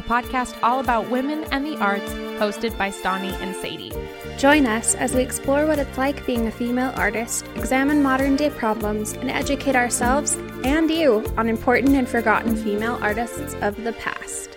[0.00, 2.10] a podcast all about women and the arts,
[2.40, 3.92] hosted by Stani and Sadie.
[4.38, 8.48] Join us as we explore what it's like being a female artist, examine modern day
[8.48, 14.56] problems, and educate ourselves and you on important and forgotten female artists of the past.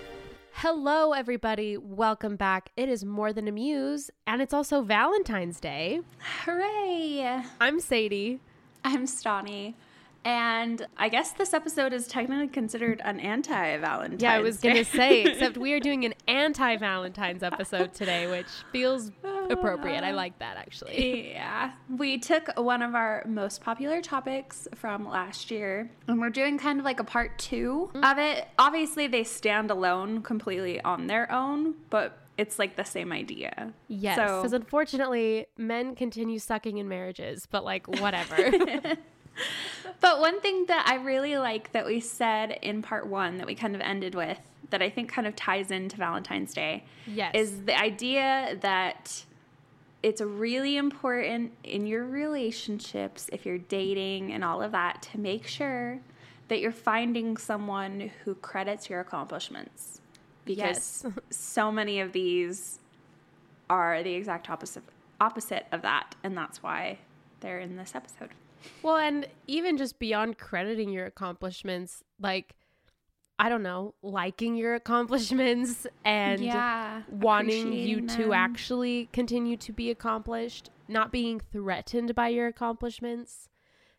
[0.53, 1.75] Hello, everybody.
[1.75, 2.71] Welcome back.
[2.77, 5.99] It is More Than a Muse, and it's also Valentine's Day.
[6.45, 7.43] Hooray!
[7.59, 8.39] I'm Sadie.
[8.85, 9.73] I'm Stani.
[10.25, 14.21] And I guess this episode is technically considered an anti Valentine's.
[14.21, 18.27] Yeah, I was going to say, except we are doing an anti Valentine's episode today,
[18.27, 19.11] which feels
[19.49, 20.03] appropriate.
[20.03, 21.31] I like that actually.
[21.31, 21.71] Yeah.
[21.89, 26.79] We took one of our most popular topics from last year and we're doing kind
[26.79, 28.03] of like a part 2 Mm-hmm.
[28.03, 28.47] of it.
[28.57, 33.73] Obviously, they stand alone completely on their own, but it's like the same idea.
[33.89, 38.51] Yes, So- because unfortunately, men continue sucking in marriages, but like whatever.
[39.99, 43.55] But one thing that I really like that we said in part one that we
[43.55, 44.39] kind of ended with
[44.69, 47.31] that I think kind of ties into Valentine's Day Yes.
[47.35, 49.23] is the idea that
[50.01, 55.47] it's really important in your relationships, if you're dating and all of that, to make
[55.47, 55.99] sure
[56.49, 60.01] that you're finding someone who credits your accomplishments.
[60.45, 61.13] Because Yes.
[61.29, 62.79] so many of these
[63.69, 64.83] are the exact opposite
[65.21, 66.97] opposite of that, and that's why
[67.39, 68.31] they're in this episode.
[68.81, 72.55] Well, and even just beyond crediting your accomplishments, like
[73.39, 79.73] I don't know, liking your accomplishments and Yeah, wanting you appreciating to actually continue to
[79.73, 83.49] be accomplished, not being threatened by your accomplishments.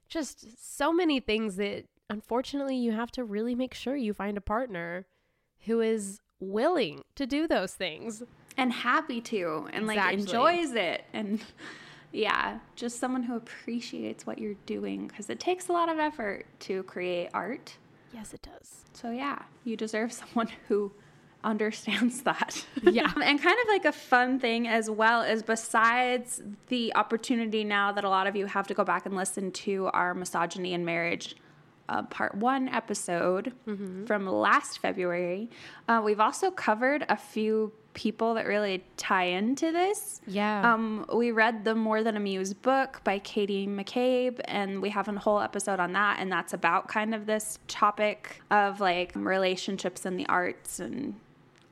[0.08, 4.42] Just so many things that unfortunately you have to really make sure you find a
[4.42, 5.06] partner
[5.66, 8.22] who is willing to do those things.
[8.56, 11.42] and happy to and like enjoys it and
[12.14, 16.46] yeah just someone who appreciates what you're doing because it takes a lot of effort
[16.60, 17.76] to create art
[18.12, 18.84] Yes, it does.
[18.92, 20.92] so yeah you deserve someone who
[21.42, 23.12] understands that Yeah.
[23.22, 28.04] and kind of like a fun thing as well is besides the opportunity now that
[28.04, 31.36] a lot of you have to go back and listen to our misogyny and marriage
[31.88, 33.52] uh, part one episode
[34.06, 35.50] from last February.
[35.88, 40.20] Uh, we've also covered a few people that really tie into this.
[40.26, 40.72] Yeah.
[40.74, 45.06] Um, we read the More Than a Muse book by Katie McCabe, and we have
[45.08, 50.04] a whole episode on that, and that's about kind of this topic of like relationships
[50.04, 51.14] and the arts and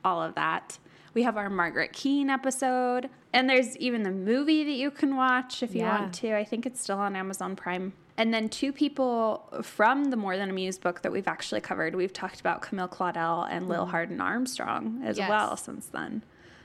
[0.05, 0.77] all of that.
[1.13, 5.61] We have our Margaret Keane episode, and there's even the movie that you can watch
[5.61, 5.99] if you Yeah.
[5.99, 6.35] want to.
[6.37, 7.93] I think it's still on Amazon Prime.
[8.17, 11.95] And then two people from the More Than a Muse book that we've actually covered.
[11.95, 13.91] We've talked about Camille Claudel and Lil mm-hmm.
[13.91, 15.29] Hardin Armstrong as Yes.
[15.29, 16.23] well since then.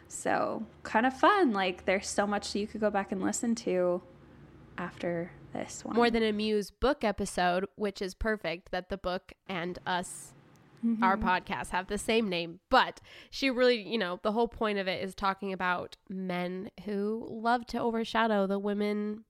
[0.08, 1.52] So kind of fun.
[1.52, 4.02] Like there's so much you could go back and listen to
[4.76, 5.96] after this one.
[5.96, 10.32] More than a Muse book episode, which is perfect that the book and us,
[10.84, 11.02] mm-hmm.
[11.02, 12.60] our podcast, have the same name.
[12.70, 17.26] But she really, you know, the whole point of it is talking about men who
[17.30, 19.24] love to overshadow the women,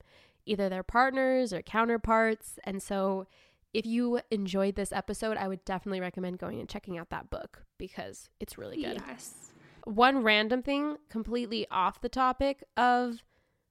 [0.49, 2.59] either their partners or counterparts.
[2.63, 3.27] And so
[3.73, 7.63] if you enjoyed this episode, I would definitely recommend going and checking out that book
[7.77, 9.51] because it's really good Yes.
[9.85, 13.23] one random thing completely off the topic of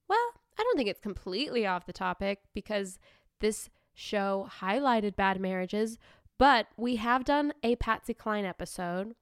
[0.09, 0.19] well
[0.59, 2.99] i don't think it's completely off the topic because
[3.41, 5.99] this show highlighted bad marriages
[6.39, 9.15] but we have done a patsy cline episode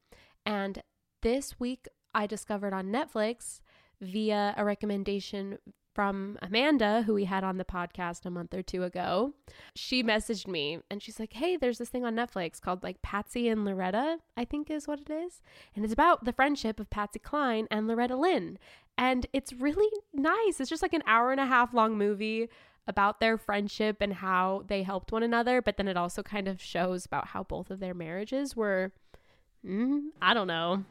[0.44, 0.82] and
[1.22, 3.60] this week i discovered on netflix
[4.00, 5.58] via a recommendation
[5.96, 9.32] from Amanda, who we had on the podcast a month or two ago.
[9.74, 13.48] She messaged me and she's like, Hey, there's this thing on Netflix called like Patsy
[13.48, 15.40] and Loretta, I think is what it is.
[15.74, 18.58] And it's about the friendship of Patsy Cline and Loretta Lynn.
[18.98, 20.60] And it's really nice.
[20.60, 22.50] It's just like an hour and a half long movie
[22.86, 25.62] about their friendship and how they helped one another.
[25.62, 28.92] But then it also kind of shows about how both of their marriages were,
[29.66, 30.84] mm, I don't know,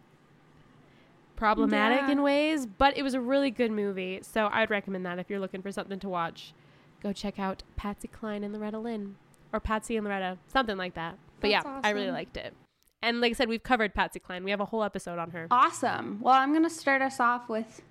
[1.35, 2.11] problematic Yeah.
[2.11, 4.19] in ways, but it was a really good movie.
[4.21, 6.53] So I'd recommend that if you're looking for something to watch.
[7.01, 9.15] Go check out Patsy Cline and Loretta Lynn
[9.53, 11.17] or Patsy and Loretta, something like that.
[11.39, 12.53] But That's yeah, I really liked it.
[13.01, 14.43] And like I said, we've covered Patsy Cline.
[14.43, 15.47] We have a whole episode on her.
[15.51, 16.19] Awesome.
[16.21, 17.83] Well, I'm going to start us off with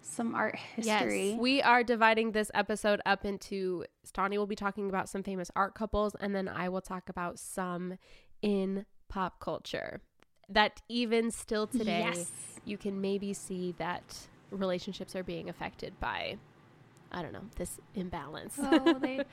[0.00, 1.30] some art history.
[1.30, 5.50] Yes, we are dividing this episode up into Stani will be talking about some famous
[5.54, 7.98] art couples, and then I will talk about some
[8.40, 10.00] in pop culture
[10.52, 12.30] that even still today Yes.
[12.64, 16.36] you can maybe see that relationships are being affected by
[17.14, 18.58] I don't know this imbalance.
[18.58, 19.24] Oh, they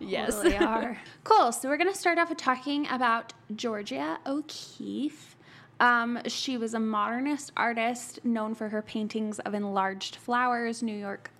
[0.00, 0.34] Yes.
[0.34, 0.98] are.
[1.24, 1.52] Cool.
[1.52, 5.36] So we're going to start off with talking about Georgia O'Keeffe.
[5.78, 11.30] Um, she was a modernist artist known for her paintings of enlarged flowers, New York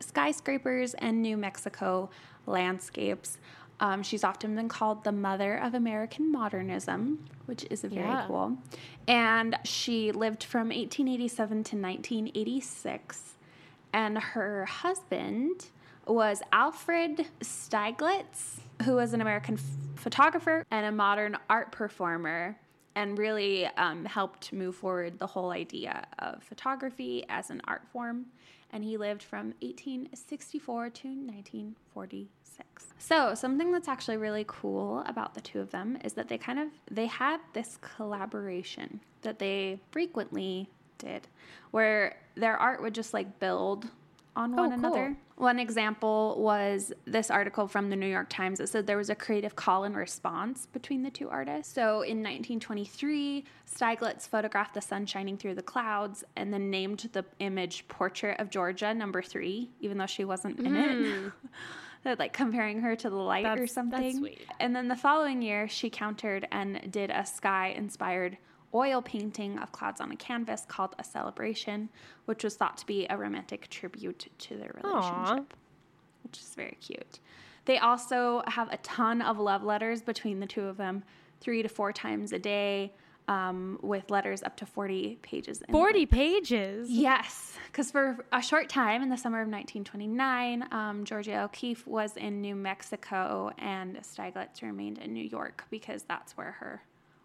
[0.00, 2.08] skyscrapers, and New Mexico
[2.46, 3.38] landscapes.
[3.80, 8.24] Um, she's often been called the mother of American modernism, which is very Yeah.
[8.26, 8.56] cool.
[9.06, 13.34] And she lived from 1887 to 1986
[13.92, 15.66] and her husband
[16.06, 19.62] was Alfred Stieglitz, who was an American f-
[20.00, 22.58] photographer and a modern art performer,
[22.94, 28.26] and really um, helped move forward the whole idea of photography as an art form.
[28.72, 32.45] And he lived from 1864 to 1946.
[32.98, 36.58] So something that's actually really cool about the two of them is that they kind
[36.58, 40.68] of they had this collaboration that they frequently
[40.98, 41.28] did
[41.70, 43.88] where their art would just like build
[44.34, 44.78] on oh, one cool.
[44.78, 45.16] another.
[45.36, 49.14] One example was this article from the New York Times that said there was a
[49.14, 51.74] creative call and response between the two artists.
[51.74, 57.24] So in 1923, Stieglitz photographed the sun shining through the clouds and then named the
[57.38, 60.96] image Portrait of Georgia number three, even though she wasn't in it.
[60.96, 61.28] Hmm.
[62.14, 64.16] Like comparing her to the light or That's- that's something.
[64.18, 64.46] sweet.
[64.60, 68.38] And then the following year, she countered and did a sky inspired
[68.74, 71.88] oil painting of clouds on a canvas called A Celebration,
[72.26, 75.54] which was thought to be a romantic tribute to their relationship,
[76.22, 77.20] which is very cute.
[77.64, 81.02] They also have a ton of love letters between the two of them,
[81.40, 82.92] three to four times a day,
[83.28, 85.60] um, with letters up to 40 pages.
[85.60, 86.12] in 40 length.
[86.12, 86.90] pages.
[86.90, 92.16] Yes, because for a short time in the summer of 1929, um, Georgia O'Keeffe was
[92.16, 96.82] in New Mexico and Stieglitz remained in New York because that's where her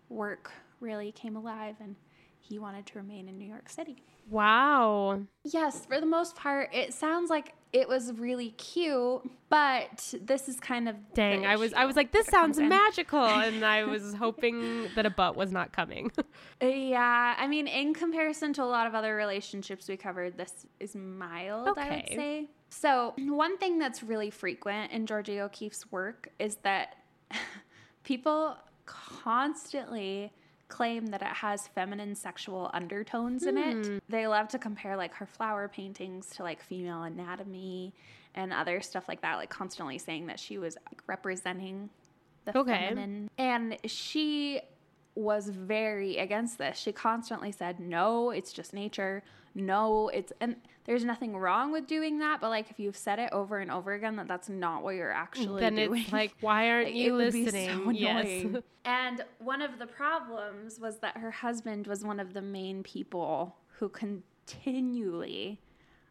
[0.09, 1.95] work really came alive and
[2.39, 4.03] he wanted to remain in New York City.
[4.29, 5.21] Wow.
[5.43, 10.59] Yes, for the most part, it sounds like it was really cute, but this is
[10.59, 14.89] kind of Dang, I was I was like this sounds magical and I was hoping
[14.95, 16.11] that a butt was not coming.
[16.63, 20.67] Uh, yeah, I mean, in comparison to a lot of other relationships we covered, this
[20.79, 22.15] is mild, I would Okay.
[22.15, 22.49] say.
[22.69, 26.97] So, one thing that's really frequent in Georgie O'Keeffe's work is that
[28.03, 30.31] people constantly
[30.71, 33.85] claim that it has feminine sexual undertones in it.
[33.85, 33.97] Hmm.
[34.09, 37.93] They love to compare like her flower paintings to like female anatomy
[38.33, 41.89] and other stuff like that, like constantly saying that she was like, representing
[42.45, 42.71] the Okay.
[42.87, 43.29] feminine.
[43.37, 44.61] And she
[45.13, 46.77] was very against this.
[46.77, 49.23] She constantly said, "No, it's just nature.
[49.53, 50.55] No, it's and
[50.85, 53.93] there's nothing wrong with doing that, but like if you've said it over and over
[53.93, 57.13] again that that's not what you're actually then doing." it's like why aren't Like, you
[57.13, 57.83] it would be listening?
[57.85, 58.45] so yes.
[58.85, 63.55] and one of the problems was that her husband was one of the main people
[63.79, 65.59] who continually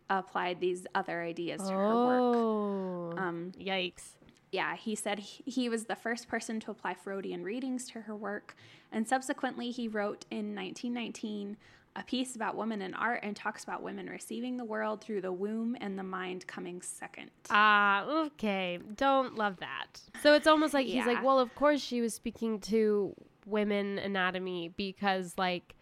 [0.08, 2.36] applied these other ideas to her work.
[2.36, 3.14] Oh.
[3.16, 4.10] Um, Yikes.
[4.50, 8.16] yeah, he said he, he was the first person to apply Freudian readings to her
[8.16, 8.56] work.
[8.92, 11.56] And subsequently, he wrote in 1919
[11.96, 15.32] a piece about women in art and talks about women receiving the world through the
[15.32, 17.30] womb and the mind coming second.
[17.50, 18.78] Ah, okay.
[18.96, 20.00] Don't love that.
[20.22, 24.72] So it's almost like he's like, well, of course she was speaking to women anatomy
[24.76, 25.74] because, like,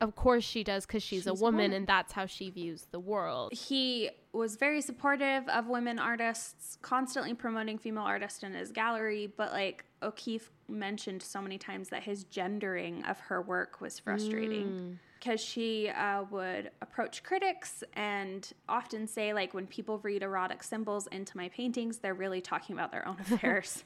[0.00, 1.72] of course she does because she's, a, She's a woman, woman.
[1.72, 3.52] and that's how she views the world.
[3.52, 9.30] he was very supportive of women artists, constantly promoting female artists in his gallery.
[9.36, 14.98] But like O'Keeffe mentioned so many times that his gendering of her work was frustrating
[15.20, 21.06] because she uh, would approach critics and often say like when people read erotic symbols
[21.08, 23.84] into my paintings, they're really talking about their own affairs.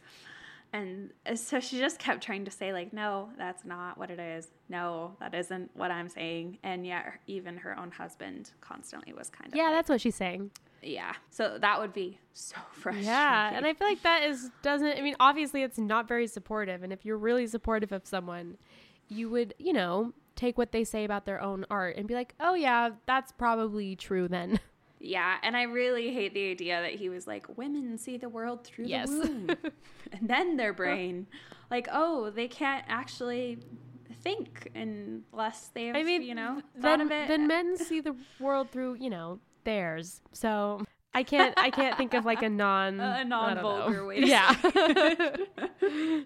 [0.72, 4.18] And uh, so she just kept trying to say, like, no, that's not what it
[4.18, 4.48] is.
[4.68, 6.58] No, that isn't what I'm saying.
[6.64, 10.16] And yet, even her own husband constantly was kind of Yeah, like, that's what she's
[10.16, 10.50] saying.
[10.82, 11.12] yeah.
[11.30, 13.06] So that would be so frustrating.
[13.08, 14.98] Yeah, and I feel like that is doesn't.
[14.98, 16.82] I mean, obviously, it's not very supportive.
[16.82, 18.56] And if you're really supportive of someone,
[19.08, 22.34] you would, you know, take what they say about their own art and be like,
[22.40, 24.58] oh yeah, that's probably true then.
[25.00, 25.36] yeah.
[25.42, 28.86] And I really hate the idea that he was like, women see the world through
[28.86, 29.08] Yes.
[29.10, 29.50] the womb
[30.12, 31.26] and then their brain.
[31.70, 33.58] Like, oh, they can't actually
[34.22, 37.28] think unless they've, I mean, you know, thought then, of it.
[37.28, 40.20] then men see the world through, you know, theirs.
[40.32, 40.82] So
[41.14, 44.26] I can't, I can't think of like a non, A I don't non-vulgar way to
[44.26, 44.54] yeah.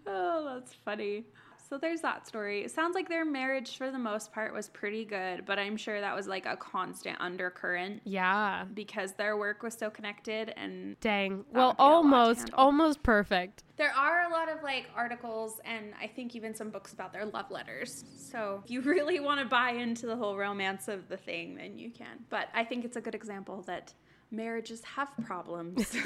[0.07, 1.25] oh, that's funny.
[1.69, 2.65] So there's that story.
[2.65, 6.01] It sounds like their marriage for the most part was pretty good, but I'm sure
[6.01, 8.65] that was like a constant undercurrent Yeah.
[8.73, 11.45] because their work was so connected and Dang.
[11.53, 13.65] Well, would be a lot to almost, almost perfect.
[13.77, 17.27] there are a lot of like articles and I think even some books about their
[17.27, 18.05] love letters.
[18.17, 21.79] So if you really want to buy into the whole romance of the thing, then
[21.79, 22.25] you can.
[22.31, 23.93] But I think it's a good example that
[24.31, 25.97] marriages have problems.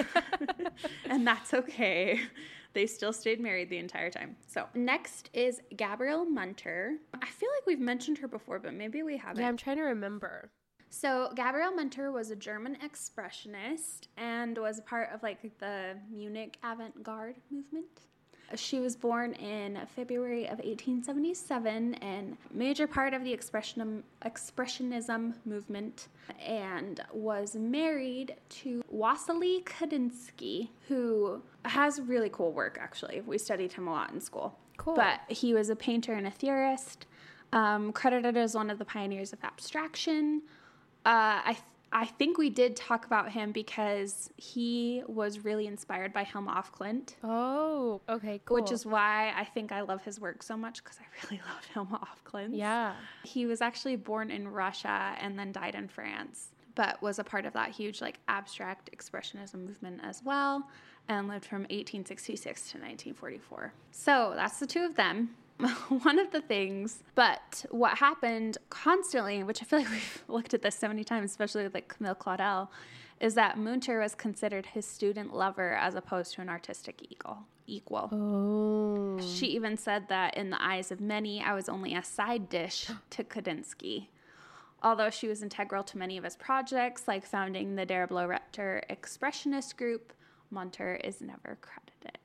[1.06, 2.20] and that's okay.
[2.74, 4.36] They still stayed married the entire time.
[4.46, 6.96] So next is Gabriele Munter.
[7.20, 9.42] I feel like we've mentioned her before, but maybe we haven't.
[9.42, 10.50] Yeah, I'm trying to remember.
[10.88, 16.58] So Gabriele Munter was a German expressionist and was a part of like the Munich
[16.62, 17.86] avant-garde movement.
[18.54, 26.08] She was born in February of 1877 and major part of the expressionism, expressionism movement
[26.44, 33.22] and was married to Wassily Kandinsky, who has really cool work actually.
[33.26, 34.58] We studied him a lot in school.
[34.76, 34.94] Cool.
[34.94, 37.06] But he was a painter and a theorist,
[37.52, 40.42] um, credited as one of the pioneers of abstraction.
[41.04, 41.56] Uh, I
[41.92, 46.72] I think we did talk about him because he was really inspired by Hilma af
[46.72, 48.54] Klint, Oh, okay, cool.
[48.56, 51.64] which is why I think I love his work so much because I really love
[51.74, 52.50] Hilma af Klint.
[52.56, 52.94] yeah.
[53.24, 57.44] He was actually born in Russia and then died in France, but was a part
[57.44, 60.68] of that huge like abstract expressionism movement as well
[61.08, 63.72] and lived from 1866 to 1944.
[63.90, 65.30] So that's the two of them.
[65.88, 70.62] One of the things, but what happened constantly, which I feel like we've looked at
[70.62, 72.68] this so many times, especially with like Camille Claudel,
[73.20, 77.38] is that Munter was considered his student lover as opposed to an artistic equal.
[77.68, 78.08] Equal.
[78.12, 79.20] Oh.
[79.24, 82.90] She even said that in the eyes of many, I was only a side dish
[83.10, 84.08] to Kandinsky.
[84.82, 88.82] Although she was integral to many of his projects, like founding the Der Blaue Reiter
[88.90, 90.12] Expressionist Group,
[90.50, 92.18] Munter is never credited.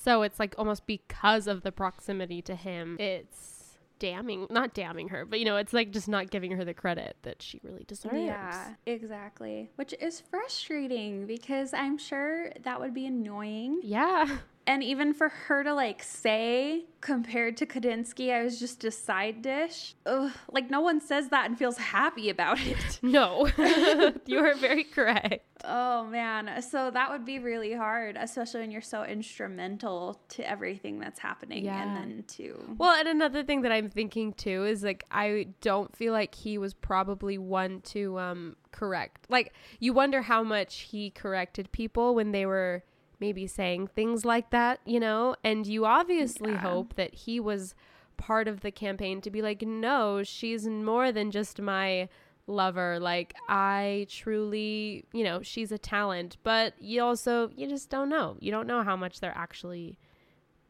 [0.00, 5.24] So it's like almost because of the proximity to him, it's damning, not damning her,
[5.24, 8.14] but you know, it's like just not giving her the credit that she really deserves.
[8.14, 9.70] Yeah, exactly.
[9.74, 13.80] Which is frustrating because I'm sure that would be annoying.
[13.82, 14.38] Yeah.
[14.68, 19.40] And even for her to like say, compared to Kandinsky, I was just a side
[19.40, 19.94] dish.
[20.04, 23.00] Ugh, like no one says that and feels happy about it.
[23.02, 23.48] No.
[24.26, 25.46] you are very correct.
[25.64, 30.98] Oh man, so that would be really hard, especially when you're so instrumental to everything
[30.98, 31.82] that's happening, Yeah.
[31.82, 35.96] and then to Well, and another thing that I'm thinking too is like I don't
[35.96, 39.24] feel like he was probably one to um correct.
[39.30, 42.84] Like you wonder how much he corrected people when they were
[43.20, 45.34] maybe saying things like that, you know?
[45.44, 46.58] And you obviously Yeah.
[46.58, 47.74] hope that he was
[48.16, 52.08] part of the campaign to be like, "No, she's more than just my
[52.46, 52.98] lover.
[52.98, 58.36] Like I truly, you know, she's a talent." But you also you just don't know.
[58.40, 59.98] You don't know how much they're actually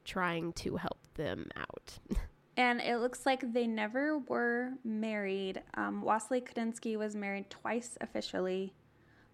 [0.04, 1.98] trying to help them out.
[2.56, 5.62] And it looks like they never were married.
[5.74, 8.74] Um, Wassily Kandinsky was married twice officially,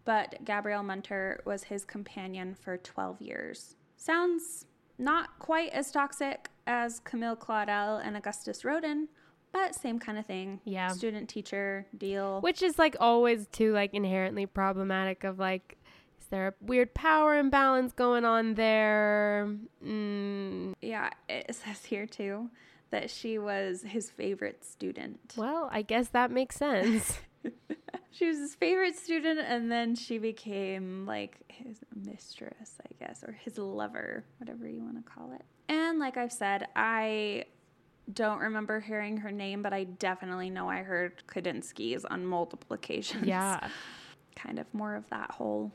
[0.04, 3.76] but Gabriele Munter was his companion for 12 years.
[3.96, 4.66] Sounds
[4.98, 9.08] not quite as toxic as Camille Claudel and Augustus Rodin,
[9.52, 10.60] but same kind of thing.
[10.64, 10.88] Yeah.
[10.88, 12.40] Student teacher deal.
[12.40, 15.78] Which is like always too like inherently problematic of like
[16.20, 19.48] is there a weird power imbalance going on there?
[19.84, 22.50] Mm, Yeah, it says here too
[22.90, 25.34] that she was his favorite student.
[25.36, 27.18] well, I guess that makes sense.
[28.14, 33.32] She was his favorite student, and then she became like his mistress, I guess, or
[33.32, 35.42] his lover, whatever you want to call it.
[35.68, 37.46] And like I've said, I
[38.12, 43.26] don't remember hearing her name, but I definitely know I heard Kandinsky's on multiple occasions.
[43.26, 43.68] yeah.
[44.36, 45.72] Kind of more of that whole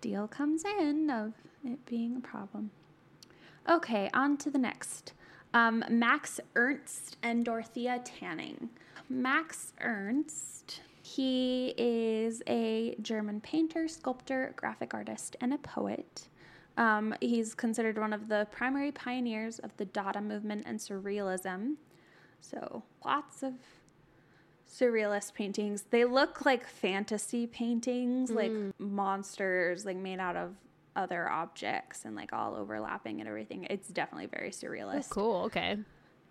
[0.00, 1.32] deal comes in of
[1.64, 2.70] it being a problem.
[3.68, 5.12] Okay, on to the next.
[5.54, 8.70] Um, Max Ernst and Dorothea Tanning.
[9.08, 10.55] Max Ernst,
[11.16, 16.28] he is a German painter, sculptor, graphic artist, and a poet.
[16.76, 21.76] Um, he's considered one of the primary pioneers of the Dada movement and Surrealism.
[22.42, 23.54] So lots of
[24.70, 25.84] surrealist paintings.
[25.88, 30.54] They look like fantasy paintings, like monsters, like made out of
[30.96, 33.66] other objects and like all overlapping and everything.
[33.70, 35.08] It's definitely very surrealist.
[35.08, 35.44] Cool.
[35.46, 35.78] Okay.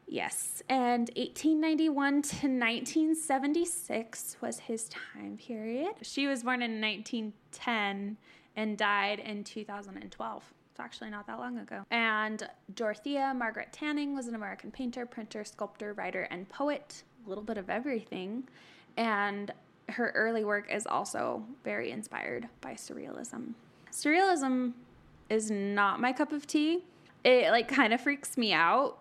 [0.08, 0.62] Yes.
[0.70, 5.94] And 1891 to 1976 was his time period.
[6.02, 8.18] She was born in 1910
[8.56, 10.54] and died in 2012.
[10.72, 11.84] It's actually not that long ago.
[11.90, 17.04] And Dorothea Margaret Tanning was an American painter, printer, sculptor, writer, and poet.
[17.26, 18.48] A little bit of everything.
[18.98, 19.52] And
[19.90, 23.54] her early work is also very inspired by surrealism.
[23.92, 24.74] Surrealism
[25.30, 26.84] is not my cup of tea.
[27.24, 29.00] It like kind of freaks me out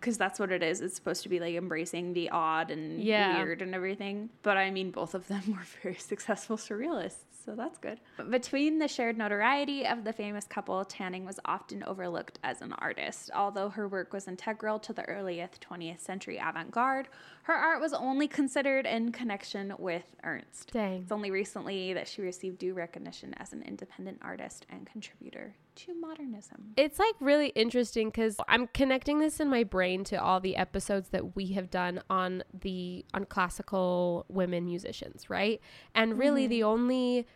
[0.00, 0.80] because that's what it is.
[0.80, 3.42] It's supposed to be like embracing the odd and Yeah.
[3.42, 4.30] weird and everything.
[4.42, 8.00] But I mean, both of them were very successful surrealists, so that's good.
[8.30, 13.30] Between the shared notoriety of the famous couple, Tanning was often overlooked as an artist.
[13.34, 17.08] Although her work was integral to the earliest 20th century avant garde,
[17.46, 20.72] her art was only considered in connection with Ernst.
[20.72, 21.02] Dang.
[21.02, 25.94] It's only recently that she received due recognition as an independent artist and contributor to
[25.94, 26.72] modernism.
[26.76, 31.10] It's like really interesting because I'm connecting this in my brain to all the episodes
[31.10, 35.60] that we have done on the on classical women musicians, right?
[35.94, 36.68] And really the mm-hmm.
[36.68, 37.26] only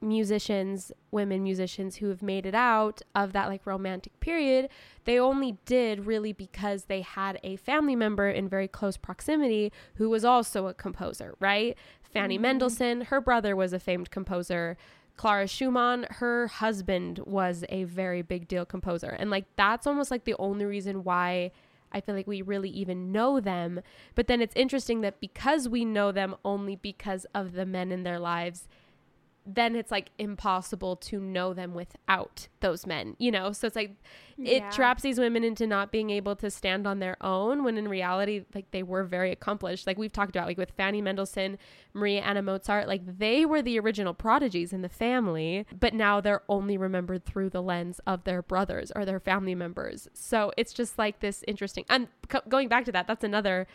[0.00, 4.68] musicians, women musicians who have made it out of that like romantic period,
[5.04, 10.08] they only did really because they had a family member in very close proximity who
[10.10, 11.76] was also a composer, right?
[12.02, 12.42] Fanny mm-hmm.
[12.42, 14.76] Mendelssohn, her brother was a famed composer.
[15.16, 19.08] Clara Schumann, her husband was a very big deal composer.
[19.08, 21.52] And like that's almost like the only reason why
[21.92, 23.80] I feel like we really even know them.
[24.14, 28.02] But then it's interesting that because we know them only because of the men in
[28.02, 28.68] their lives,
[29.46, 33.52] then it's like impossible to know them without those men, you know?
[33.52, 33.92] So it's like
[34.38, 34.70] it Yeah.
[34.70, 38.44] traps these women into not being able to stand on their own when in reality,
[38.54, 39.86] like they were very accomplished.
[39.86, 41.58] Like we've talked about, like with Fanny Mendelssohn,
[41.94, 46.42] Maria Anna Mozart, like they were the original prodigies in the family, but now they're
[46.48, 50.08] only remembered through the lens of their brothers or their family members.
[50.12, 51.84] So it's just like this interesting.
[51.88, 53.66] And co- going back to that, that's another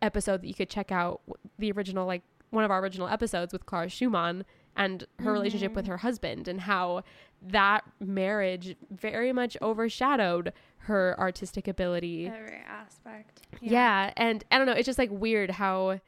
[0.00, 1.20] episode that you could check out
[1.58, 4.44] the original, like one of our original episodes with Clara Schumann
[4.76, 5.92] and her relationship with mm-hmm.
[5.92, 7.02] her husband and how
[7.42, 12.26] that marriage very much overshadowed her artistic ability.
[12.26, 13.42] Every aspect.
[13.60, 14.12] Yeah.
[14.16, 16.00] And I don't know, it's just like weird how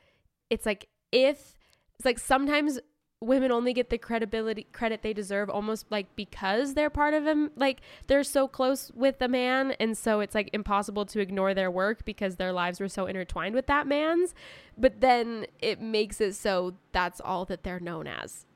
[0.51, 1.57] it's like if
[1.99, 2.79] it's like sometimes
[3.21, 7.51] women only get the credibility credit they deserve almost like because they're part of him
[7.57, 11.71] like they're so close with the man and so it's like impossible to ignore their
[11.71, 14.35] work because their lives were so intertwined with that man's
[14.77, 18.47] but then it makes it so that's all that they're known as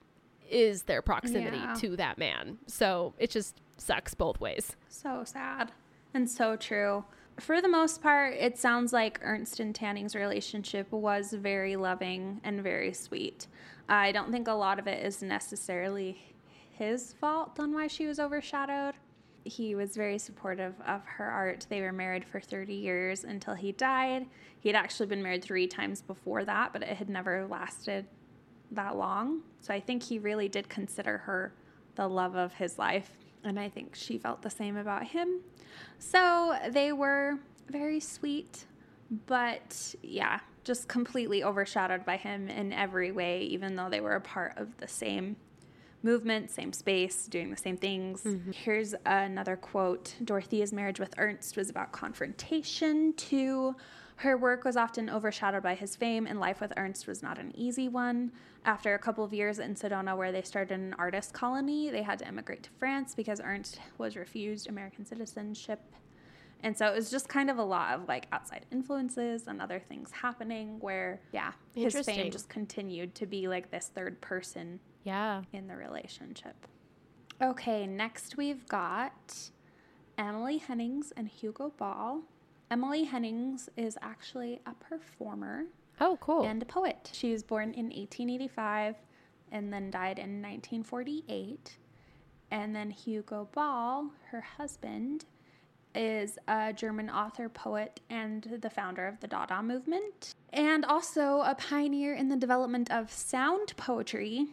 [0.53, 1.75] is their proximity Yeah.
[1.81, 5.73] to that man so it just sucks both ways So sad
[6.15, 7.05] and so true.
[7.41, 12.63] For the most part, it sounds like Ernst and Tanning's relationship was very loving and
[12.63, 13.47] very sweet.
[13.89, 16.21] I don't think a lot of it is necessarily
[16.71, 18.95] his fault on why she was overshadowed.
[19.45, 21.67] He was very supportive of her art.
[21.71, 24.27] They were married for 30 years until he died.
[24.61, 28.07] He had actually been married three times before that, but it had never lasted
[28.75, 29.41] that long.
[29.61, 31.53] So I think he really did consider her
[31.95, 33.11] the love of his life.
[33.45, 35.41] And I think she felt the same about him.
[35.99, 38.67] So they were very sweet,
[39.27, 44.21] but yeah, just completely overshadowed by him in every way, even though they were a
[44.21, 45.37] part of the same
[46.03, 48.23] movement, same space, doing the same things.
[48.23, 48.51] Mm-hmm.
[48.53, 53.77] Here's another quote Dorothea's marriage with Ernst was about confrontation, too.
[54.23, 57.53] Her work was often overshadowed by his fame, and life with Ernst was not an
[57.57, 58.31] easy one.
[58.65, 62.21] After a couple of years in Sedona, where they started an artist colony, they had
[62.21, 65.81] to emigrate to France because Ernst was refused American citizenship.
[66.63, 69.81] And so it was just kind of a lot of like outside influences and other
[69.81, 75.43] things happening where, yeah, his fame just continued to be like this third person yeah
[75.53, 76.55] in the relationship.
[77.41, 79.51] Okay, next we've got
[80.17, 82.21] Emily Hennings and Hugo Ball.
[82.73, 85.65] Emily Hennings is actually a performer
[86.01, 87.11] oh cool and a poet.
[87.13, 88.97] She was born in 1885
[89.51, 91.77] and then died in 1948.
[92.51, 95.27] And then Hugo Ball, her husband,
[95.95, 101.55] is a German author, poet, and the founder of the Dada movement, and also a
[101.55, 104.47] pioneer in the development of sound poetry,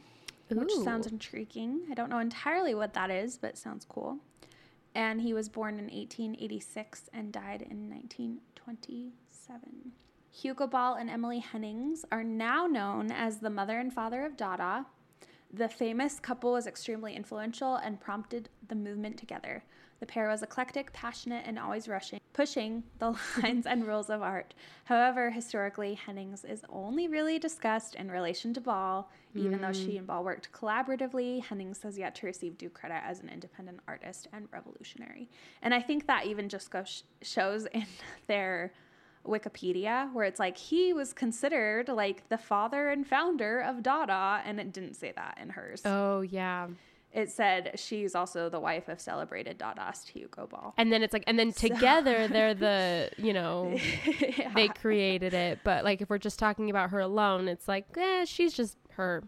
[0.49, 1.83] which sounds intriguing.
[1.89, 4.17] I don't know entirely what that is, but it sounds cool.
[4.95, 9.91] And he was born in 1886 and died in 1927.
[10.31, 14.85] Hugo Ball and Emily Hennings are now known as the mother and father of Dada.
[15.51, 19.63] The famous couple was extremely influential and prompted the movement together.
[19.99, 24.53] The pair was eclectic, passionate, and always rushing, pushing the lines and rules of art.
[24.85, 29.09] However, historically, Hennings is only really discussed in relation to Ball.
[29.35, 33.19] Even though she and Ball worked collaboratively, Hennings has yet to receive due credit as
[33.19, 35.29] an independent artist and revolutionary.
[35.61, 37.85] And I think that even just goes shows in
[38.27, 38.71] their
[39.27, 44.59] Wikipedia, where it's like he was considered like the father and founder of Dada, and
[44.59, 45.81] it didn't say that in hers.
[45.85, 46.67] oh yeah
[47.11, 50.73] It said she's also the wife of celebrated Dadaist Hugo Ball.
[50.77, 53.75] and then it's like and then together they're the you know
[54.55, 58.25] they created it but like if we're just talking about her alone it's like eh,
[58.25, 59.23] she's just her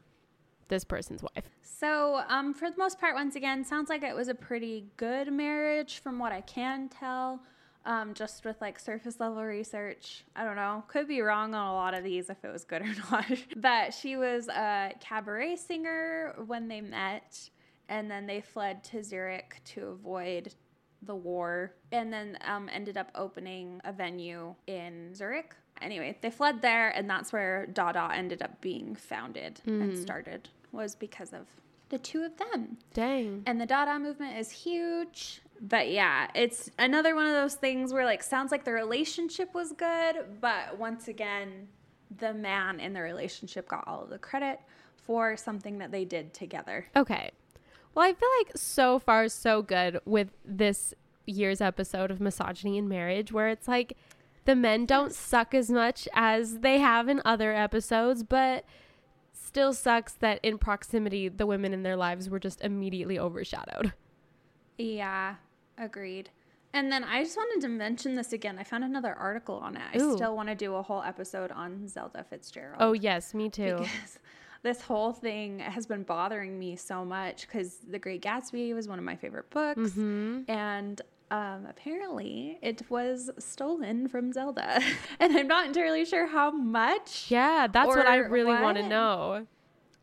[0.67, 4.27] this person's wife So, um, for the most part, once again, sounds like it was
[4.27, 7.41] a pretty good marriage from what I can tell.
[7.83, 10.23] Um, just with like surface level research.
[10.35, 10.83] I don't know.
[10.87, 13.25] Could be wrong on a lot of these if it was good or not.
[13.55, 17.49] but she was a cabaret singer when they met,
[17.91, 20.55] and then they fled to Zurich to avoid
[21.03, 25.53] the war, and then um, ended up opening a venue in Zurich.
[25.81, 30.95] Anyway, they fled there, and that's where Dada ended up being founded and started, was
[30.95, 31.47] because of
[31.89, 32.77] the two of them.
[32.93, 33.43] Dang.
[33.45, 35.41] And the Dada movement is huge.
[35.59, 39.73] But yeah, it's another one of those things where like sounds like the relationship was
[39.73, 41.67] good, but once again,
[42.19, 44.59] the man in the relationship got all of the credit
[44.95, 46.87] for something that they did together.
[46.95, 47.31] Okay.
[47.93, 50.93] Well, I feel like so far so good with this
[51.25, 53.97] year's episode of Misogyny in Marriage, where it's like
[54.45, 58.65] the men don't suck as much as they have in other episodes, but
[59.33, 63.93] still sucks that in proximity, the women in their lives were just immediately overshadowed.
[64.77, 65.35] Yeah,
[65.77, 66.29] agreed.
[66.73, 68.57] And then I just wanted to mention this again.
[68.57, 69.81] I found another article on it.
[69.93, 72.77] I still want to do a whole episode on Zelda Fitzgerald.
[72.79, 73.75] Oh, yes, me too.
[73.79, 74.19] because
[74.63, 78.99] this whole thing has been bothering me so much because The Great Gatsby was one
[78.99, 80.41] of my favorite books, Mm-hmm.
[80.51, 84.81] and um, apparently it was stolen from Zelda,
[85.19, 87.31] and I'm not entirely sure how much.
[87.31, 89.47] Yeah, that's what I really want to know.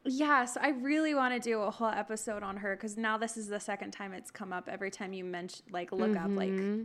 [0.05, 3.37] Yeah, so I really want to do a whole episode on her because now this
[3.37, 4.66] is the second time it's come up.
[4.71, 6.85] Every time you mention, like, look up, like, Mm-hmm.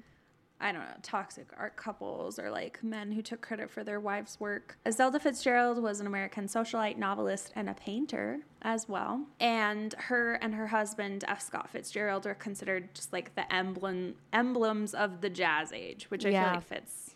[0.64, 4.40] I don't know, toxic art couples or like men who took credit for their wives'
[4.40, 4.78] work.
[4.90, 9.26] Zelda Fitzgerald was an American socialite, novelist, and a painter as well.
[9.42, 11.42] And her and her husband, F.
[11.42, 16.30] Scott Fitzgerald, are considered just like the emblem emblems of the jazz age, which I
[16.30, 16.44] Yeah.
[16.46, 17.16] feel like fits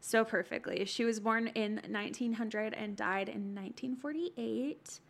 [0.00, 0.84] so perfectly.
[0.84, 5.00] She was born in 1900 and died in 1948.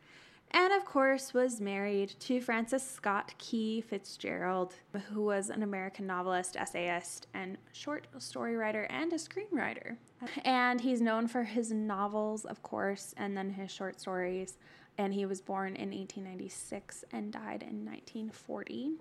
[0.54, 4.74] And of course, was married to Francis Scott Key Fitzgerald,
[5.10, 9.96] who was an American novelist, essayist, and short story writer and a screenwriter.
[10.44, 14.58] And he's known for his novels, of course, and then his short stories.
[14.98, 18.98] And he was born in 1896 and died in 1940.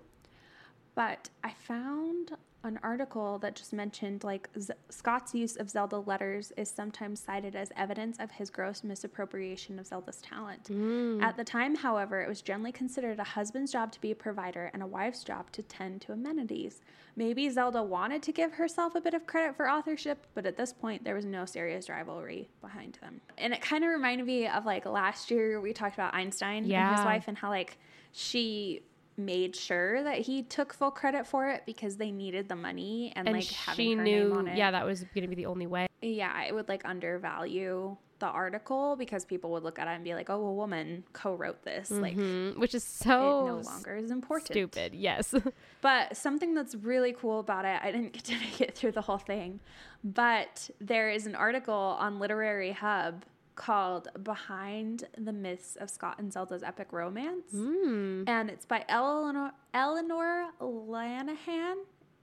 [0.94, 2.32] But I found
[2.64, 7.56] an article that just mentioned like Z- Scott's use of Zelda letters is sometimes cited
[7.56, 10.64] as evidence of his gross misappropriation of Zelda's talent.
[10.64, 11.22] Mm.
[11.22, 14.70] At the time, however, it was generally considered a husband's job to be a provider
[14.72, 16.82] and a wife's job to tend to amenities.
[17.16, 20.72] Maybe Zelda wanted to give herself a bit of credit for authorship, but at this
[20.72, 23.20] point, there was no serious rivalry behind them.
[23.38, 26.96] And it kind of reminded me of like last year we talked about Einstein and
[26.96, 27.76] his wife and how like
[28.12, 28.82] she
[29.24, 33.28] made sure that he took full credit for it because they needed the money and,
[33.28, 34.56] And like having she knew, name on it.
[34.56, 35.86] yeah, that was going to be the only way.
[36.00, 40.14] yeah, it would like undervalue the article because people would look at it and be
[40.14, 44.46] like, "Oh, a woman co-wrote this." Like Mm, which is so no longer is important.
[44.52, 44.94] stupid.
[44.94, 45.34] Yes.
[45.80, 49.00] But something that's really cool about it, I didn't get to make it through the
[49.00, 49.58] whole thing,
[50.04, 56.32] but there is an article on Literary Hub called Behind the Myths of Scott and
[56.32, 57.52] Zelda's Epic Romance.
[57.52, 61.74] And it's by Eleanor, Eleanor Lanahan.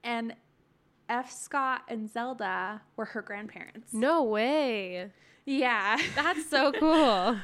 [0.03, 0.35] And
[1.09, 1.31] F.
[1.31, 3.93] Scott and Zelda were her grandparents.
[3.93, 5.11] no way.
[5.45, 5.97] Yeah.
[6.15, 7.37] That's so cool.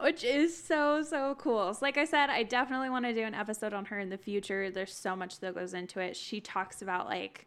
[0.00, 1.74] Which is so, so cool.
[1.74, 4.16] So like I said, I definitely want to do an episode on her in the
[4.16, 4.70] future.
[4.70, 6.16] There's so much that goes into it.
[6.16, 7.46] She talks about like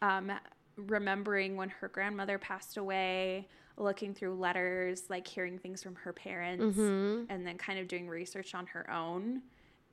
[0.00, 0.32] um,
[0.76, 6.76] remembering when her grandmother passed away, looking through letters, like hearing things from her parents,
[6.76, 7.24] mm-hmm.
[7.30, 9.42] and then kind of doing research on her own.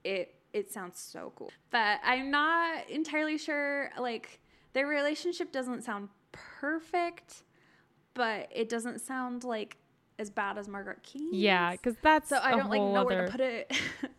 [0.04, 1.52] It it sounds so cool.
[1.70, 4.40] But I'm not entirely sure like
[4.74, 7.44] their relationship doesn't sound perfect,
[8.14, 9.78] but it doesn't sound like
[10.18, 11.34] as bad as Margaret Keane.
[11.34, 13.72] Yeah, because that's So I don't like know where to put it.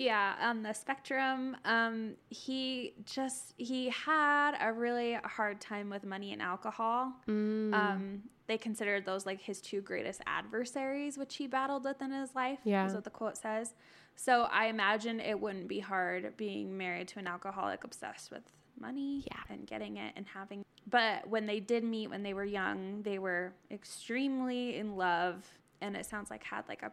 [0.00, 6.32] yeah, on the spectrum, um, he just he had a really hard time with money
[6.32, 7.12] and alcohol.
[7.28, 7.74] Mm.
[7.74, 12.34] Um, they considered those like his two greatest adversaries, which he battled with in his
[12.34, 12.60] life.
[12.64, 12.86] Yeah.
[12.86, 13.74] is what the quote says.
[14.16, 18.42] So I imagine it wouldn't be hard being married to an alcoholic obsessed with
[18.80, 19.54] money Yeah.
[19.54, 20.64] and getting it and having.
[20.88, 25.46] But when they did meet when they were young, they were extremely in love,
[25.82, 26.90] and it sounds like had like a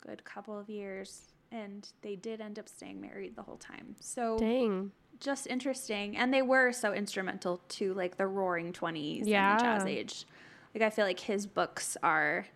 [0.00, 3.96] good couple of years and they did end up staying married the whole time.
[4.00, 4.92] So Dang.
[5.18, 6.16] just interesting.
[6.16, 9.52] And they were so instrumental to like the roaring 20s Yeah.
[9.52, 10.26] and the jazz age.
[10.74, 12.46] Like I feel like his books are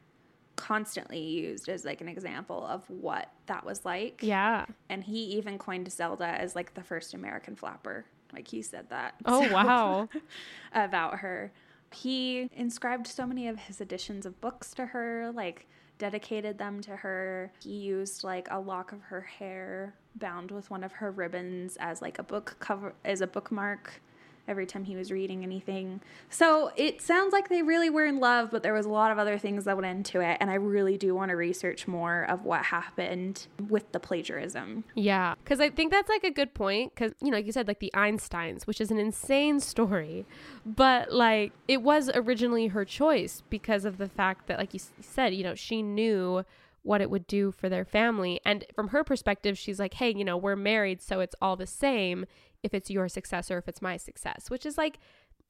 [0.57, 4.21] constantly used as like an example of what that was like.
[4.23, 4.67] Yeah.
[4.89, 8.05] And he even coined Zelda as like the first American flapper.
[8.33, 9.15] Like he said that.
[9.25, 10.09] Oh, So- wow.
[10.73, 11.53] about her.
[11.93, 15.67] He inscribed so many of his editions of books to her, like
[15.99, 17.53] dedicated them to her.
[17.63, 22.03] He used like a lock of her hair bound with one of her ribbons as
[22.03, 24.01] like a book cover as a bookmark
[24.47, 26.01] every time he was reading anything.
[26.29, 29.19] So it sounds like they really were in love, but there was a lot of
[29.19, 30.37] other things that went into it.
[30.41, 34.85] And I really do want to research more of what happened with the plagiarism.
[34.95, 36.95] Yeah, because I think that's like a good point.
[36.95, 40.27] Because, you know, like you said, like the Einsteins, which is an insane story,
[40.67, 45.35] but like it was originally her choice because of the fact that, like you said,
[45.35, 46.45] you know, she knew
[46.83, 48.39] what it would do for their family.
[48.45, 51.67] And from her perspective, she's like, hey, you know, we're married, so it's all the
[51.67, 52.27] same
[52.65, 54.99] if it's your success or if it's my success, which is like,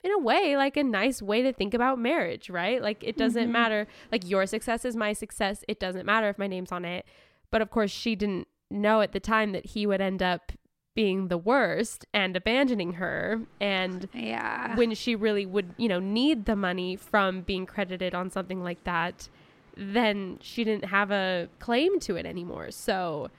[0.02, 2.82] in a way, like a nice way to think about marriage, right?
[2.82, 3.52] Like, it doesn't mm-hmm.
[3.52, 3.86] matter.
[4.12, 5.64] Like, your success is my success.
[5.66, 7.06] It doesn't matter if my name's on it.
[7.50, 10.52] But of course, she didn't know at the time that he would end up
[10.94, 16.44] being the worst and abandoning her and yeah when she really would you know need
[16.44, 19.28] the money from being credited on something like that
[19.76, 22.70] then she didn't have a claim to it anymore.
[22.70, 23.30] So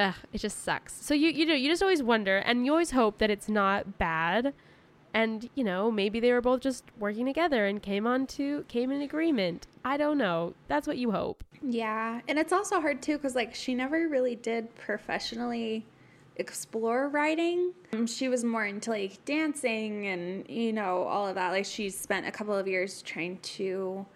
[0.00, 0.94] ugh, it just sucks.
[1.04, 3.98] So you you know you just always wonder and you always hope that it's not
[3.98, 4.54] bad.
[5.12, 8.90] And you know maybe they were both just working together and came on to came
[8.90, 9.66] in agreement.
[9.84, 10.54] I don't know.
[10.68, 11.44] That's what you hope.
[11.62, 15.84] Yeah, and it's also hard too because like she never really did professionally
[16.36, 17.72] explore writing.
[17.92, 21.50] Um, she was more into like dancing and you know all of that.
[21.50, 24.06] Like she spent a couple of years trying to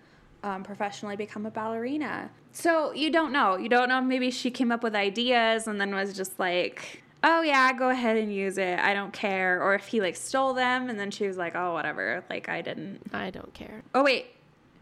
[0.45, 2.31] um, professionally become a ballerina.
[2.53, 3.57] So you don't know.
[3.57, 4.01] You don't know.
[4.01, 8.17] Maybe she came up with ideas and then was just like, oh yeah, go ahead
[8.17, 8.79] and use it.
[8.79, 9.61] I don't care.
[9.61, 12.23] Or if he like stole them and then she was like, oh, whatever.
[12.29, 13.01] Like I didn't.
[13.13, 13.83] I don't care.
[13.95, 14.27] Oh, wait.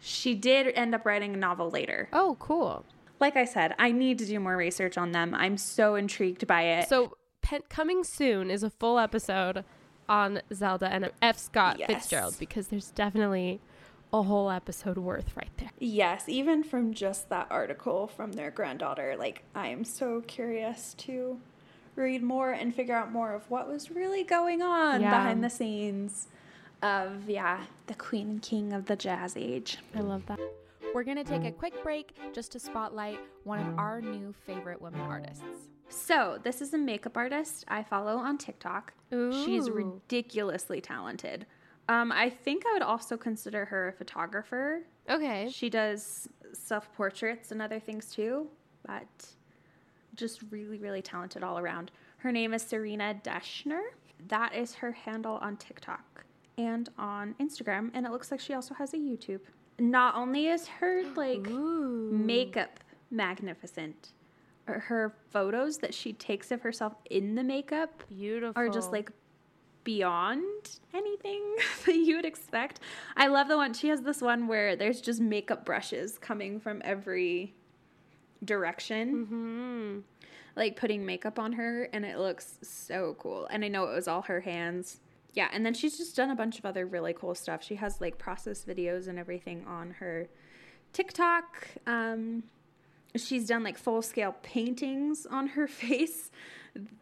[0.01, 2.09] She did end up writing a novel later.
[2.13, 2.85] Oh, cool.
[3.21, 5.33] Like I said, I need to do more research on them.
[5.33, 6.89] I'm so intrigued by it.
[6.89, 7.17] So,
[7.69, 9.65] coming soon is a full episode
[10.09, 11.39] on Zelda and F.
[11.39, 11.89] Scott yes.
[11.89, 13.61] Fitzgerald because there's definitely
[14.13, 15.71] a whole episode worth right there.
[15.79, 21.41] Yes, even from just that article from their granddaughter, like I am so curious to
[21.97, 25.11] read more and figure out more of what was really going on yeah.
[25.11, 26.29] behind the scenes
[26.83, 29.79] of yeah, the queen and king of the jazz age.
[29.95, 30.41] I love that.
[30.95, 34.81] We're going to take a quick break just to spotlight one of our new favorite
[34.83, 35.43] women artists.
[35.89, 38.93] So, this is a makeup artist I follow on TikTok.
[39.13, 39.45] Ooh.
[39.45, 41.47] She's ridiculously talented.
[41.93, 44.81] Um, I think I would also consider her a photographer.
[45.11, 45.51] Okay.
[45.53, 48.49] She does self portraits and other things too,
[48.87, 49.27] but
[50.15, 51.91] just really, really talented all around.
[52.19, 53.83] Her name is Serena Deschner.
[54.29, 56.25] That is her handle on TikTok
[56.57, 59.41] and on Instagram, and it looks like she also has a YouTube.
[59.79, 62.11] Not only is her like Ooh.
[62.11, 64.13] makeup magnificent,
[64.65, 69.11] her photos that she takes of herself in the makeup beautiful are just like
[69.85, 71.43] beyond anything
[71.87, 72.81] that you would expect.
[73.17, 76.83] I love the one she has this one where there's just makeup brushes coming from
[76.85, 77.55] every
[78.45, 79.27] direction.
[79.27, 79.99] Mm-hmm.
[80.55, 83.47] Like putting makeup on her and it looks so cool.
[83.51, 85.01] And I know it was all her hands.
[85.35, 87.63] Yeah, and then she's just done a bunch of other really cool stuff.
[87.63, 90.29] She has like process videos and everything on her
[90.93, 91.69] TikTok.
[91.87, 92.45] Um
[93.17, 96.31] she's done like full scale paintings on her face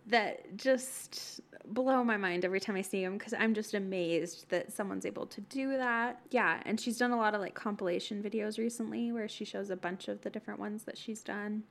[0.06, 4.72] that just blow my mind every time I see them because I'm just amazed that
[4.72, 6.20] someone's able to do that.
[6.30, 9.76] Yeah, and she's done a lot of like compilation videos recently where she shows a
[9.76, 11.64] bunch of the different ones that she's done.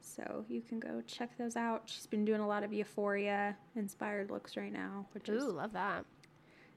[0.00, 1.82] So you can go check those out.
[1.86, 5.72] She's been doing a lot of Euphoria inspired looks right now, which Ooh, is love
[5.72, 6.04] that.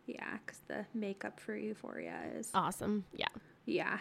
[0.07, 3.05] Yeah, because the makeup for Euphoria is awesome.
[3.15, 3.27] Yeah,
[3.65, 3.99] yeah.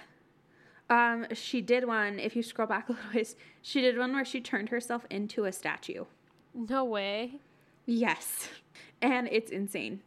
[0.88, 2.18] Um, she did one.
[2.18, 5.44] If you scroll back a little ways, she did one where she turned herself into
[5.44, 6.04] a statue.
[6.54, 7.40] No way.
[7.86, 8.48] Yes.
[9.02, 10.00] And it's insane.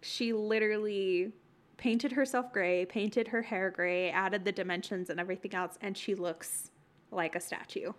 [0.00, 1.32] She literally
[1.76, 6.14] painted herself gray, painted her hair gray, added the dimensions and everything else, and she
[6.14, 6.70] looks
[7.10, 7.92] like a statue.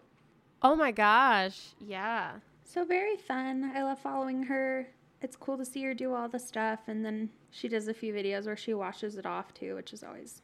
[0.61, 1.69] Oh my gosh.
[1.79, 2.33] Yeah.
[2.63, 3.71] So very fun.
[3.75, 4.87] I love following her.
[5.21, 6.81] It's cool to see her do all the stuff.
[6.87, 10.03] And then she does a few videos where she washes it off too, which is
[10.03, 10.41] always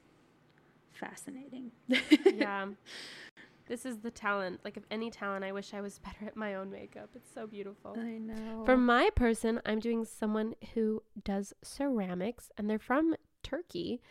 [0.93, 1.71] fascinating.
[2.25, 2.67] yeah.
[3.67, 4.61] This is the talent.
[4.63, 7.09] Like, of any talent, I wish I was better at my own makeup.
[7.15, 7.95] It's so beautiful.
[7.97, 8.63] I know.
[8.65, 14.01] For my person, I'm doing someone who does ceramics, and they're from Turkey.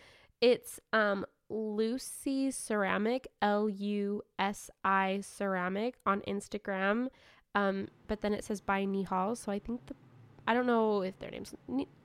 [0.40, 7.08] It's um Lucy Ceramic, L U S I Ceramic on Instagram.
[7.54, 9.36] Um, but then it says by Nihal.
[9.36, 9.94] So I think the,
[10.46, 11.54] I don't know if their name's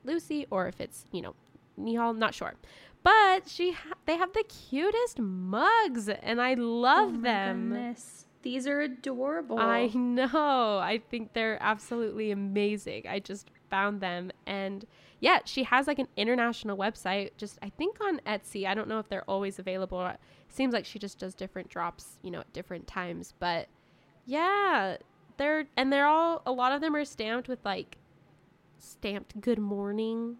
[0.04, 1.34] Lucy or if it's, you know,
[1.80, 2.54] Nihal, not sure.
[3.02, 7.70] But she ha- they have the cutest mugs and I love oh them.
[7.70, 8.26] Goodness.
[8.42, 9.58] These are adorable.
[9.58, 10.78] I know.
[10.82, 13.06] I think they're absolutely amazing.
[13.08, 14.86] I just found them and
[15.20, 18.66] yeah, she has like an international website just I think on Etsy.
[18.66, 20.04] I don't know if they're always available.
[20.06, 23.68] It seems like she just does different drops, you know, at different times, but
[24.26, 24.96] yeah,
[25.36, 27.96] they're and they're all a lot of them are stamped with like
[28.78, 30.36] stamped good morning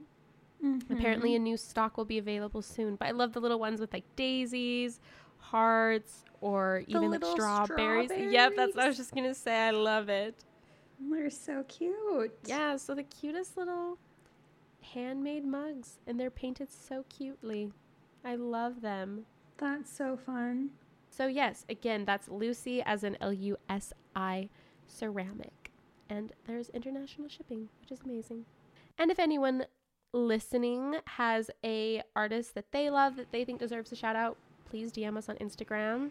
[0.90, 1.42] Apparently, mm-hmm.
[1.42, 2.96] a new stock will be available soon.
[2.96, 5.00] But I love the little ones with like daisies,
[5.38, 8.10] hearts, or even like little strawberries.
[8.14, 9.56] Yep, that's what I was just gonna say.
[9.56, 10.34] I love it.
[11.00, 12.36] They're so cute.
[12.44, 13.98] Yeah, so the cutest little
[14.82, 17.72] handmade mugs, and they're painted so cutely.
[18.24, 19.24] I love them.
[19.56, 20.70] That's so fun.
[21.08, 24.48] So, yes, again, that's Lucy as an L U S I
[24.86, 25.70] ceramic.
[26.08, 28.44] And there's international shipping, which is amazing.
[28.98, 29.64] And if anyone
[30.12, 34.36] listening has a artist that they love that they think deserves a shout out,
[34.68, 36.10] please DM us on Instagram.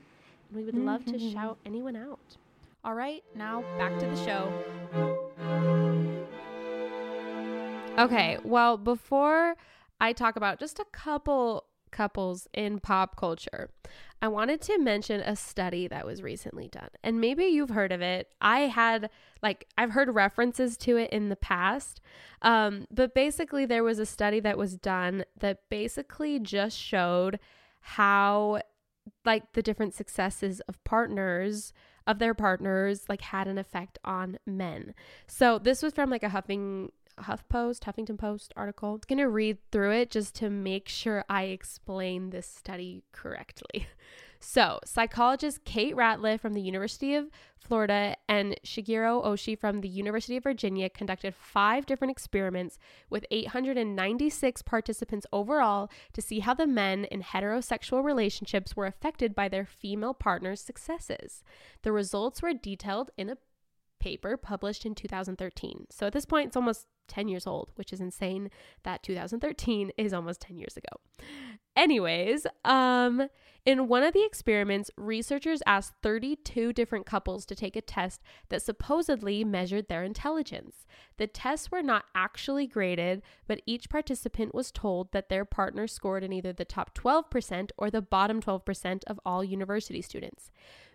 [0.49, 1.33] And we would love to mm-hmm.
[1.33, 2.38] shout anyone out.
[2.83, 4.53] All right, now back to the show.
[7.97, 9.55] Okay, well, before
[9.99, 13.69] I talk about just a couple couples in pop culture,
[14.21, 16.89] I wanted to mention a study that was recently done.
[17.03, 18.34] And maybe you've heard of it.
[18.41, 19.10] I had,
[19.41, 22.01] like, I've heard references to it in the past.
[22.41, 27.39] Um, but basically, there was a study that was done that basically just showed
[27.82, 28.62] how,
[29.23, 31.73] like, the different successes of partners
[32.10, 34.95] of their partners like had an effect on men.
[35.27, 36.91] So this was from like a Huffing
[37.23, 38.93] HuffPost, Huffington Post article.
[38.93, 43.88] I'm going to read through it just to make sure I explain this study correctly.
[44.41, 50.38] So, psychologist Kate Ratliff from the University of Florida and Shigeru Oishi from the University
[50.38, 52.79] of Virginia conducted five different experiments
[53.10, 59.49] with 896 participants overall to see how the men in heterosexual relationships were affected by
[59.49, 61.43] their female partner's successes.
[61.82, 63.38] The results were detailed in a
[63.99, 65.88] paper published in 2013.
[65.89, 68.49] So at this point, it's almost 10 years old, which is insane
[68.83, 70.99] that 2013 is almost 10 years ago.
[71.80, 73.30] Anyways, um,
[73.65, 78.62] in one of the experiments, researchers asked 32 different couples to take a test that
[78.62, 80.86] supposedly measured their intelligence.
[81.15, 86.24] The tests were not actually graded, but each participant was told that their partner scored
[86.24, 90.52] in either the top 12% or the bottom 12% of all university students.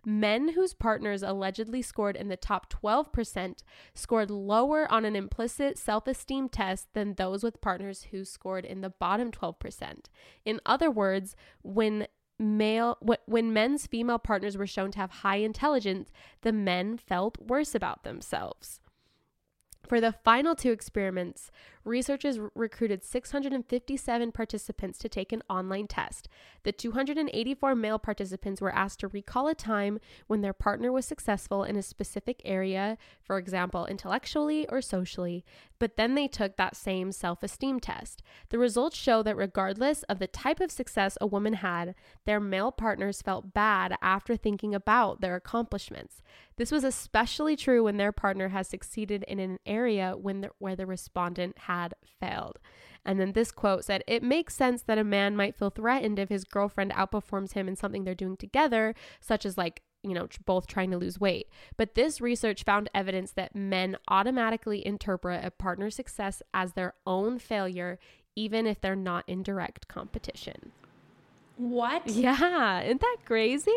[0.07, 3.63] Men whose partners allegedly scored in the top 12%
[3.95, 8.83] scored lower on an implicit self esteem test than those with partners who scored in
[8.83, 10.07] the bottom 12%.
[10.45, 12.07] In other words, when
[12.39, 16.11] male when men's female partners were shown to have high intelligence,
[16.43, 18.81] the men felt worse about themselves.
[19.87, 21.51] For the final two experiments,
[21.85, 26.29] researchers recruited 657 participants to take an online test.
[26.63, 31.63] The 284 male participants were asked to recall a time when their partner was successful
[31.63, 35.45] in a specific area, for example, intellectually or socially,
[35.79, 38.23] but then they took that same self esteem test.
[38.49, 41.95] The results show that regardless of the type of success a woman had,
[42.25, 46.23] their male partners felt bad after thinking about their accomplishments.
[46.57, 50.77] This was especially true when their partner has succeeded in an area when the, where
[50.77, 51.74] the respondent had
[52.21, 52.59] failed.
[53.05, 56.29] And then this quote said, It makes sense that a man might feel threatened if
[56.29, 60.67] his girlfriend outperforms him in something they're doing together, such as like you know, both
[60.67, 61.49] trying to lose weight.
[61.79, 67.39] But this research found evidence that men automatically interpret a partner's success as their own
[67.39, 67.99] failure,
[68.37, 70.73] even if they're not in direct competition.
[71.57, 72.07] What?
[72.07, 73.73] Yeah, isn't that crazy?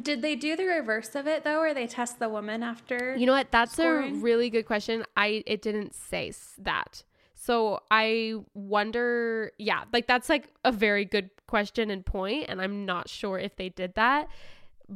[0.00, 3.16] Did they do the reverse of it though, or they test the woman after?
[3.16, 3.50] You know what?
[3.50, 4.16] That's scoring?
[4.16, 5.04] a really good question.
[5.16, 7.02] I it didn't say that.
[7.34, 12.84] So I wonder, yeah, like that's like a very good question and point and I'm
[12.84, 14.28] not sure if they did that.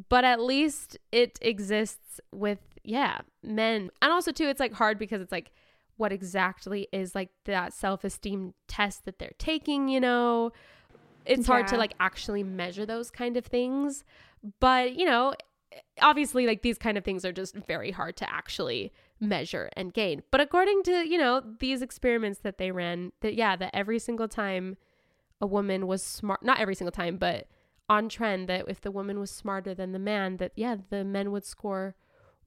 [0.08, 3.90] But at least it exists with yeah, men.
[4.02, 5.52] And also too it's like hard because it's like
[5.96, 10.50] what exactly is like that self-esteem test that they're taking, you know?
[11.26, 14.04] It's hard to like actually measure those kind of things.
[14.60, 15.34] But, you know,
[16.00, 20.22] obviously like these kind of things are just very hard to actually measure and gain.
[20.30, 24.28] But according to, you know, these experiments that they ran, that yeah, that every single
[24.28, 24.76] time
[25.40, 27.46] a woman was smart, not every single time, but
[27.88, 31.32] on trend that if the woman was smarter than the man, that yeah, the men
[31.32, 31.96] would score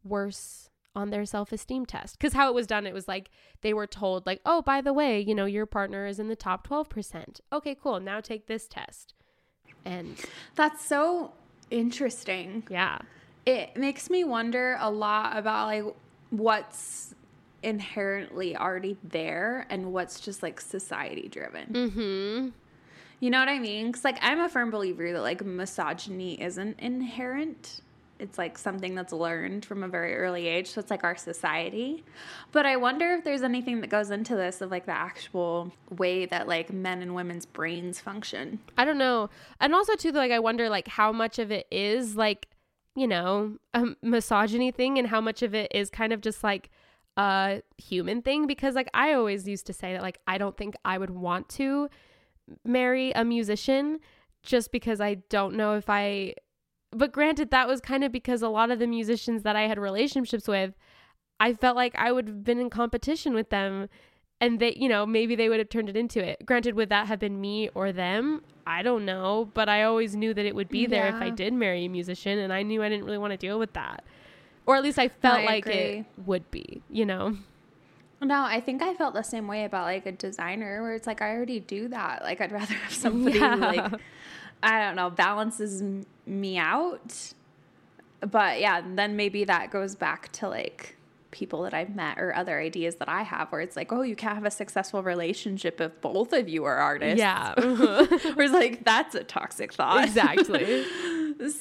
[0.04, 2.20] worse on their self-esteem test.
[2.20, 3.30] Cuz how it was done, it was like
[3.62, 6.36] they were told like, "Oh, by the way, you know, your partner is in the
[6.36, 7.42] top 12%.
[7.52, 8.00] Okay, cool.
[8.00, 9.14] Now take this test."
[9.86, 10.18] And
[10.56, 11.34] That's so
[11.74, 12.64] interesting.
[12.70, 13.00] yeah.
[13.46, 15.84] It makes me wonder a lot about like
[16.30, 17.14] what's
[17.62, 21.68] inherently already there and what's just like society driven.
[21.74, 22.52] Mhm.
[23.20, 23.88] You know what I mean?
[23.88, 27.82] Because like I'm a firm believer that like misogyny isn't inherent.
[28.20, 30.68] It's like something that's learned from a very early age.
[30.68, 32.04] So it's like our society.
[32.52, 36.26] But I wonder if there's anything that goes into this of like the actual way
[36.28, 38.60] that like men and women's brains function.
[38.78, 39.30] I don't know.
[39.60, 42.48] And also too like I wonder like how much of it is like,
[42.96, 46.70] you know, a misogyny thing and how much of it is kind of just like
[47.18, 50.76] a human thing because like I always used to say that like I don't think
[50.86, 51.90] I would want to
[52.64, 54.00] marry a musician
[54.42, 56.36] just because I don't know if I
[56.94, 59.78] but granted that was kind of because a lot of the musicians that I had
[59.80, 60.74] relationships with
[61.40, 63.90] I felt like I would have been in competition with them
[64.40, 67.08] and they you know maybe they would have turned it into it granted would that
[67.08, 70.68] have been me or them i don't know but i always knew that it would
[70.70, 73.32] be there if i did marry a musician and i knew i didn't really want
[73.32, 74.04] to deal with that
[74.66, 75.76] or at least i felt I like agree.
[76.00, 77.38] it would be you know
[78.22, 81.22] No, I think I felt the same way about like a designer where it's like
[81.22, 82.24] I already do that.
[82.24, 83.56] Like I'd rather have somebody Yeah.
[83.56, 84.02] like
[84.64, 85.84] I don't know balances
[86.26, 87.34] me out.
[88.22, 90.96] But yeah, then maybe that goes back to like
[91.32, 94.16] people that I've met or other ideas that I have where it's like, oh, you
[94.16, 97.18] can't have a successful relationship if both of you are artists.
[97.18, 100.06] yeah where it's like that's a toxic thought.
[100.06, 100.86] exactly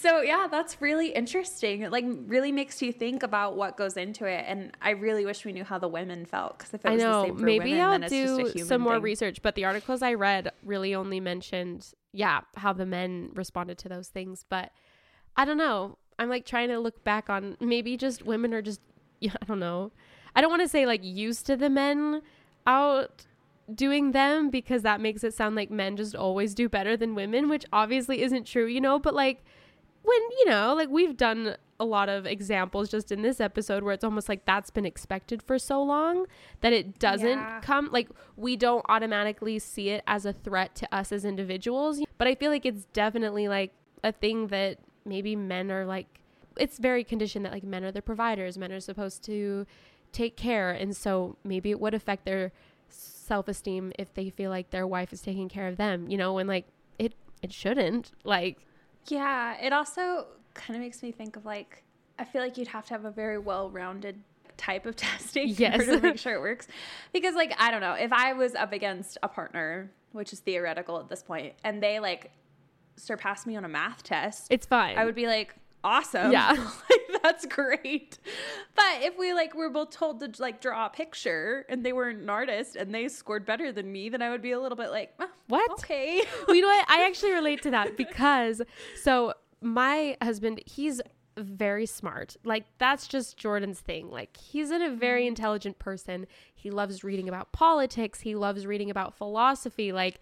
[0.01, 1.81] So yeah, that's really interesting.
[1.81, 5.47] It like really makes you think about what goes into it, and I really wish
[5.47, 7.45] we knew how the women felt because if it i was the know same for
[7.45, 9.03] maybe women, i'll then it's just a do human some more thing.
[9.03, 13.89] research but the articles i read really only mentioned yeah how the men responded to
[13.89, 14.45] those things.
[14.49, 14.73] But
[15.37, 15.99] i don't know.
[16.19, 18.81] I'm like trying to look back on maybe just women are just
[19.21, 19.93] yeah i don't know.
[20.35, 22.23] I don't want to say like used to the men
[22.67, 23.27] out
[23.73, 27.49] doing them because that makes it sound like men just always do better than women
[27.49, 28.99] which obviously isn't true you know?
[28.99, 29.45] But like
[30.03, 33.93] when you know like we've done a lot of examples just in this episode where
[33.93, 36.27] it's almost like that's been expected for so long
[36.61, 37.61] that it doesn't Yeah.
[37.61, 42.27] come like we don't automatically see it as a threat to us as individuals but
[42.29, 43.73] i feel like it's definitely like
[44.05, 46.07] a thing that maybe men are like
[46.59, 49.67] it's very conditioned that like men are the providers men are supposed to
[50.13, 52.53] take care and so maybe it would affect their
[52.89, 56.49] self-esteem if they feel like their wife is taking care of them you know and
[56.49, 56.67] like
[56.99, 58.59] it it shouldn't like
[59.09, 61.83] Yeah, it also kind of makes me think of like
[62.19, 64.17] I feel like you'd have to have a very well-rounded
[64.57, 65.85] type of testing Yes.
[65.87, 66.69] to make sure it works.
[67.13, 70.99] Because like I don't know, if I was up against a partner, which is theoretical
[71.01, 72.31] at this point, and they like
[72.97, 76.31] surpassed me on a math test, it's fine I would be like, awesome.
[76.31, 76.53] Yeah.
[76.91, 78.19] like, that's great.
[78.75, 82.21] But if we like were both told to like draw a picture and they weren't
[82.21, 84.91] an artist and they scored better than me, then I would be a little bit
[84.91, 85.71] like, "Ah, What?
[85.73, 86.23] Okay.
[86.47, 86.85] well, you know what?
[86.91, 88.61] I actually relate to that because
[89.03, 91.01] so my husband, he's
[91.37, 92.37] very smart.
[92.45, 94.11] Like that's just Jordan's thing.
[94.11, 96.27] Like he's a very intelligent person.
[96.55, 98.21] He loves reading about politics.
[98.21, 99.93] He loves reading about philosophy.
[99.93, 100.21] Like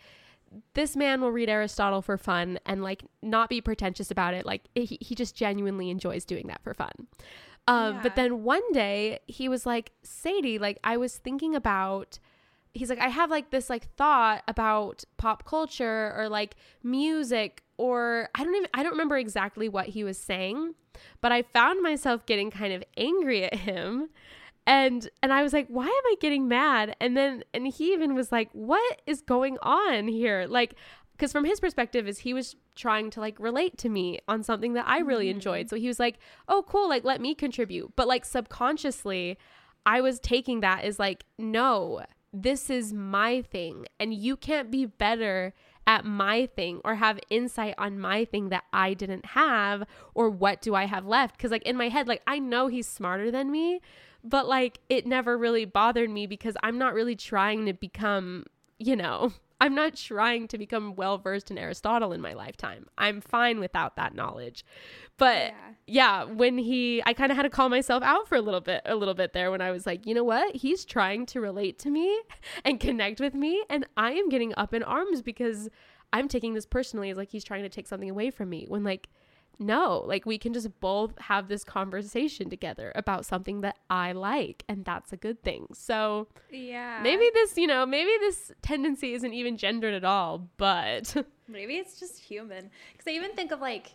[0.75, 4.47] this man will read Aristotle for fun and like not be pretentious about it.
[4.47, 6.93] Like he, he just genuinely enjoys doing that for fun.
[7.67, 12.19] Um, But then one day he was like, Sadie, like I was thinking about
[12.73, 18.29] he's like i have like this like thought about pop culture or like music or
[18.35, 20.75] i don't even i don't remember exactly what he was saying
[21.23, 24.11] but i found myself getting kind of angry at him.
[24.67, 26.95] And and i was like why am i getting mad?
[27.01, 30.47] And then and he even was like what is going on here?
[30.47, 30.75] Like
[31.13, 34.75] because from his perspective is he was trying to like relate to me on something
[34.75, 35.35] that i really mm.
[35.35, 35.71] enjoyed.
[35.71, 36.19] So he was like
[36.49, 37.97] oh cool like let me contribute.
[37.97, 39.39] But like subconsciously
[39.87, 42.03] I was taking that as like, no,
[42.33, 45.55] this is my thing, and you can't be better
[45.87, 50.61] at my thing or have insight on my thing that I didn't have, or what
[50.61, 51.37] do I have left?
[51.37, 53.81] Because, like, in my head, like, I know he's smarter than me,
[54.23, 58.45] but like, it never really bothered me because I'm not really trying to become,
[58.79, 62.87] you know, I'm not trying to become well versed in Aristotle in my lifetime.
[62.97, 64.65] I'm fine without that knowledge.
[65.19, 65.53] But
[65.87, 68.81] yeah, when he I kind of had to call myself out for a little bit
[68.87, 70.57] a little bit there when I was like, "You know what?
[70.57, 72.21] He's trying to relate to me
[72.65, 75.69] and connect with me and I am getting up in arms because
[76.13, 78.83] I'm taking this personally as like he's trying to take something away from me when
[78.83, 79.09] like
[79.61, 84.65] no, like we can just both have this conversation together about something that I like
[84.69, 85.67] and that's a good thing.
[85.75, 87.01] So, Yeah.
[87.03, 91.15] maybe this, you know, maybe this tendency isn't even gendered at all, but
[91.49, 92.71] Maybe it's just human.
[92.93, 93.93] Because I even think of like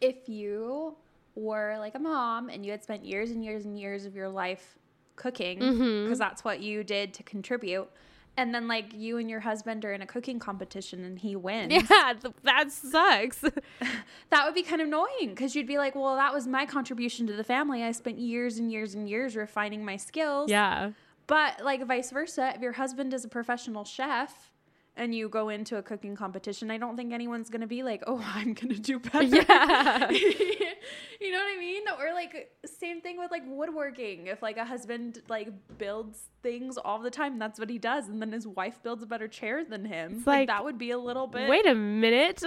[0.00, 0.96] if you
[1.34, 4.28] were like a mom and you had spent years and years and years of your
[4.28, 4.78] life
[5.16, 6.14] cooking, because Mm-hmm.
[6.14, 7.88] that's what you did to contribute.
[8.36, 11.72] And then like you and your husband are in a cooking competition and he wins.
[11.90, 13.44] yeah, th- that sucks.
[14.30, 17.26] That would be kind of annoying because you'd be like, well, that was my contribution
[17.26, 17.82] to the family.
[17.82, 20.50] I spent years and years and years refining my skills.
[20.50, 20.92] yeah.
[21.26, 24.50] But like vice versa, if your husband is a professional chef
[24.96, 28.22] and you go into a cooking competition, I don't think anyone's gonna be like, "Oh,
[28.34, 30.10] I'm gonna do better." Yeah.
[31.20, 31.82] you know what I mean?
[31.98, 34.26] Or like same thing with like woodworking.
[34.26, 38.20] If like a husband like builds things all the time, that's what he does, and
[38.20, 40.22] then his wife builds a better chair than him.
[40.26, 41.48] Like, like, that would be a little bit.
[41.48, 42.42] Wait a minute.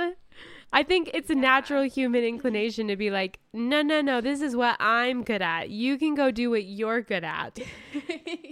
[0.74, 4.56] I think it's a natural human inclination to be like, no, no, no, this is
[4.56, 5.70] what I'm good at.
[5.70, 7.58] You can go do what you're good at.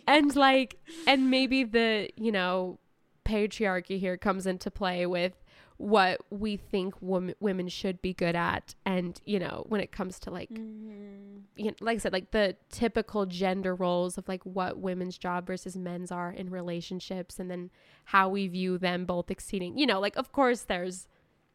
[0.07, 2.79] and like, and maybe the, you know,
[3.25, 5.33] patriarchy here comes into play with
[5.77, 8.75] what we think wom- women should be good at.
[8.85, 11.39] And, you know, when it comes to like, mm-hmm.
[11.57, 15.47] you know, like I said, like the typical gender roles of like what women's job
[15.47, 17.69] versus men's are in relationships and then
[18.05, 21.07] how we view them both exceeding, you know, like, of course, there's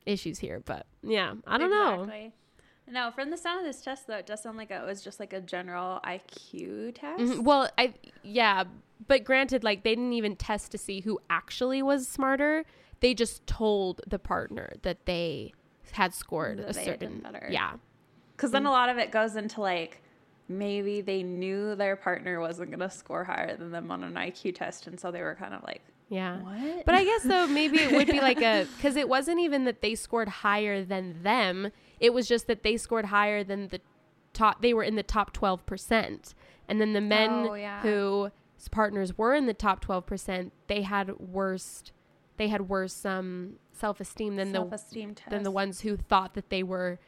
[0.04, 2.30] issues here, but yeah, I don't know.
[2.90, 5.20] No, from the sound of this test though, it does sound like it was just
[5.20, 7.20] like a general IQ test.
[7.22, 7.40] Mhm.
[7.40, 8.64] Well, I, yeah,
[9.06, 12.64] but granted, like they didn't even test to see who actually was smarter.
[13.00, 15.52] They just told the partner that they
[15.92, 17.48] had scored That a they had done certain, better.
[17.50, 17.74] yeah.
[18.36, 20.02] Because then a lot of it goes into like
[20.48, 24.54] maybe they knew their partner wasn't going to score higher than them on an IQ
[24.54, 24.86] test.
[24.86, 26.38] And so they were kind of like, Yeah.
[26.38, 26.86] what?
[26.86, 29.82] But I guess though maybe it would be like a because it wasn't even that
[29.82, 31.70] they scored higher than them.
[32.00, 33.80] It was just that they scored higher than the
[34.32, 34.62] top.
[34.62, 36.34] They were in the top twelve percent,
[36.68, 37.80] and then the men Oh, yeah.
[37.80, 38.30] whose
[38.70, 41.92] partners were in the top twelve percent, they had worst.
[42.36, 45.30] They had worse um, self esteem than the self-esteem test.
[45.30, 47.00] than the ones who thought that they were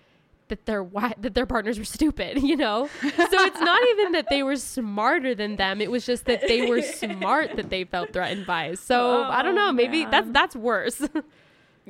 [0.48, 0.84] that their
[1.18, 2.88] that their partners were stupid, you know?
[3.00, 5.80] So it's not even that they were smarter than them.
[5.80, 8.74] It was just that they were smart that they felt threatened by.
[8.74, 11.00] So I don't know, Oh, maybe that's that's worse.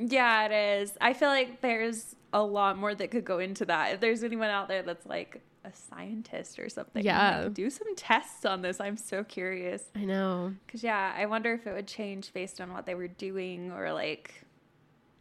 [0.09, 0.97] Yeah, it is.
[0.99, 3.93] I feel like there's a lot more that could go into that.
[3.95, 7.41] If there's anyone out there that's like a scientist or something, Yeah.
[7.43, 8.79] like, do some tests on this.
[8.79, 9.83] I'm so curious.
[9.95, 10.53] I know.
[10.67, 13.91] Cause yeah, I wonder if it would change based on what they were doing or
[13.93, 14.43] like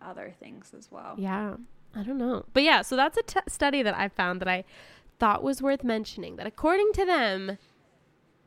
[0.00, 1.14] other things as well.
[1.18, 1.56] Yeah.
[1.94, 2.44] I don't know.
[2.54, 4.64] But yeah, so that's a t- study that I found that I
[5.18, 7.58] thought was worth mentioning that according to them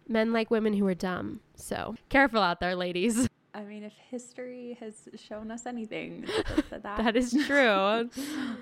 [0.08, 1.42] men like women who are dumb.
[1.56, 3.28] So, careful out there, ladies.
[3.56, 8.10] I mean, if history has shown us anything, that, that, that is true.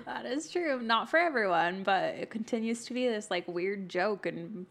[0.04, 0.80] that is true.
[0.82, 4.66] Not for everyone, but it continues to be this like weird joke in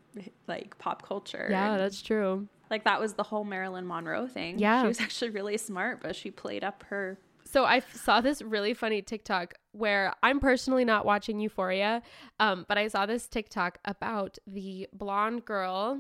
[0.48, 1.48] like pop culture.
[1.50, 2.48] yeah, And, that's true.
[2.70, 4.60] like that was the whole Marilyn Monroe thing.
[4.60, 4.82] Yeah.
[4.84, 7.18] she was actually really smart, but she played up her.
[7.46, 12.02] So I f- saw this really funny TikTok where I'm personally not watching Euphoria,
[12.40, 16.00] um, but I saw this TikTok about the blonde girl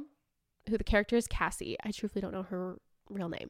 [0.70, 1.76] who the character is Cassie.
[1.84, 2.78] I truthfully don't know her
[3.10, 3.50] real name.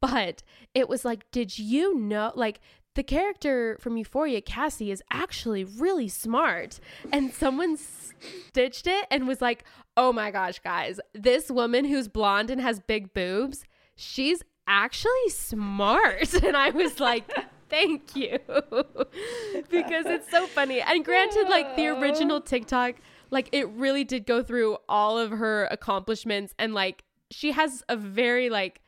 [0.00, 0.42] But
[0.74, 2.60] it was like, did you know like
[2.98, 6.80] the character from Euphoria, Cassie, is actually really smart.
[7.12, 9.62] And someone stitched it and was like,
[9.96, 16.34] oh my gosh, guys, this woman who's blonde and has big boobs, she's actually smart.
[16.42, 17.30] And I was like,
[17.68, 18.40] thank you.
[19.70, 20.80] because it's so funny.
[20.80, 22.96] And granted, like the original TikTok,
[23.30, 27.96] like it really did go through all of her accomplishments and like she has a
[27.96, 28.80] very like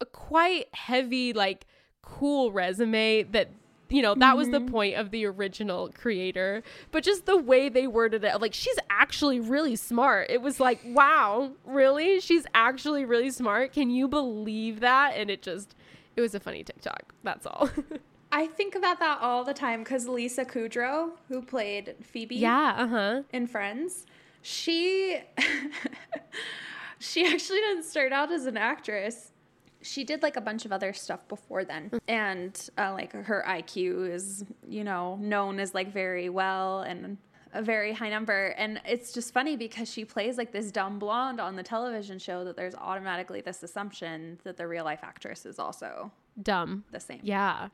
[0.00, 1.66] a quite heavy like
[2.02, 3.50] cool resume that
[3.90, 6.62] you know that was the point of the original creator.
[6.90, 10.30] But just the way they worded it like she's actually really smart.
[10.30, 12.20] It was like wow really?
[12.20, 13.72] She's actually really smart?
[13.72, 15.14] Can you believe that?
[15.16, 15.74] And it just
[16.16, 17.14] it was a funny tiktok.
[17.22, 17.70] That's all.
[18.32, 23.22] I think about that all the time because Lisa Kudrow, who played Phoebe, yeah uh-huh.
[23.32, 24.04] in Friends,
[24.42, 25.18] she
[26.98, 29.32] she actually didn't start out as an actress.
[29.80, 34.10] She did like a bunch of other stuff before then, and uh, like her IQ
[34.12, 37.16] is you know known as like very well and
[37.52, 38.48] a very high number.
[38.58, 42.44] And it's just funny because she plays like this dumb blonde on the television show
[42.44, 46.12] that there's automatically this assumption that the real life actress is also
[46.42, 47.20] dumb the same.
[47.22, 47.68] yeah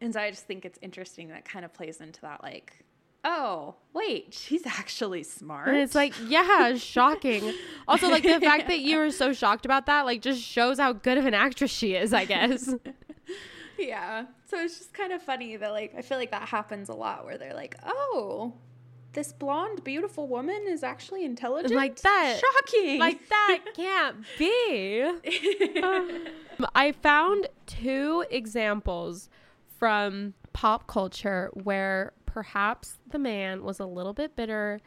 [0.00, 2.84] And so I just think it's interesting that kind of plays into that, like,
[3.24, 5.68] oh, wait, she's actually smart.
[5.68, 7.52] And it's like, yeah, shocking.
[7.88, 10.92] Also, like the fact that you were so shocked about that, like, just shows how
[10.92, 12.72] good of an actress she is, I guess.
[13.78, 14.26] yeah.
[14.46, 17.24] So it's just kind of funny that, like, I feel like that happens a lot
[17.24, 18.54] where they're like, oh,
[19.12, 21.74] this blonde, beautiful woman is actually intelligent.
[21.74, 22.40] Like that.
[22.40, 22.98] Shocking.
[22.98, 25.04] like, that can't be.
[26.74, 29.28] I found two examples
[29.78, 34.80] from pop culture where perhaps the man was a little bit bitter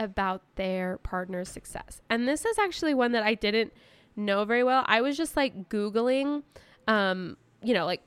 [0.00, 2.00] about their partner's success.
[2.10, 3.72] And this is actually one that I didn't
[4.16, 4.84] know very well.
[4.86, 6.42] I was just like Googling,
[6.88, 8.02] um, you know, like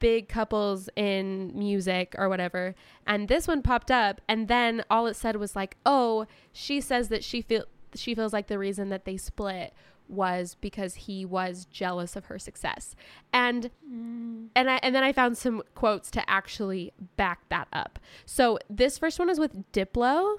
[0.00, 2.74] big couples in music or whatever.
[3.06, 7.08] And this one popped up and then all it said was like, "Oh, she says
[7.08, 7.64] that she feel
[7.94, 9.72] she feels like the reason that they split
[10.10, 12.94] was because he was jealous of her success.
[13.32, 14.48] And mm.
[14.54, 17.98] and I and then I found some quotes to actually back that up.
[18.26, 20.38] So this first one is with Diplo.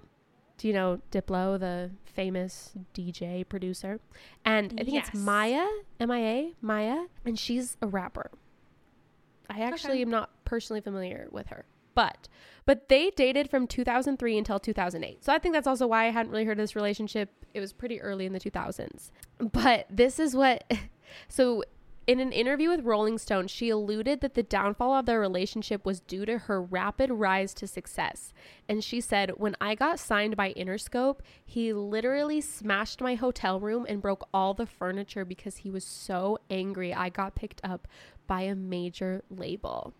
[0.57, 3.99] Do you know Diplo, the famous DJ producer?
[4.45, 5.07] And I think Yes.
[5.09, 5.65] it's Maya,
[5.99, 8.29] M I A, Maya, and she's a rapper.
[9.49, 10.01] I actually Okay.
[10.03, 11.65] am not personally familiar with her.
[11.93, 12.27] But
[12.65, 15.23] but they dated from 2003 until 2008.
[15.23, 17.29] So I think that's also why I hadn't really heard of this relationship.
[17.53, 19.09] It was pretty early in the 2000s.
[19.39, 20.71] But this is what
[21.27, 21.63] so
[22.07, 25.99] in an interview with Rolling Stone, she alluded that the downfall of their relationship was
[25.99, 28.33] due to her rapid rise to success.
[28.67, 33.85] And she said, When I got signed by Interscope, he literally smashed my hotel room
[33.87, 37.87] and broke all the furniture because he was so angry I got picked up
[38.27, 39.93] by a major label.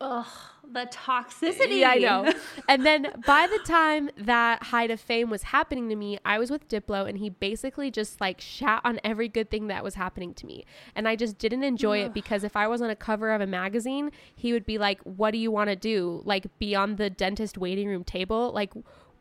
[0.00, 0.26] Ugh,
[0.70, 1.80] the toxicity.
[1.80, 2.32] Yeah, I know.
[2.68, 6.52] and then by the time that height of fame was happening to me, I was
[6.52, 10.34] with Diplo and he basically just like shat on every good thing that was happening
[10.34, 10.64] to me.
[10.94, 13.46] And I just didn't enjoy it because if I was on a cover of a
[13.46, 16.22] magazine, he would be like, "What do you want to do?
[16.24, 18.52] Like be on the dentist waiting room table?
[18.52, 18.72] Like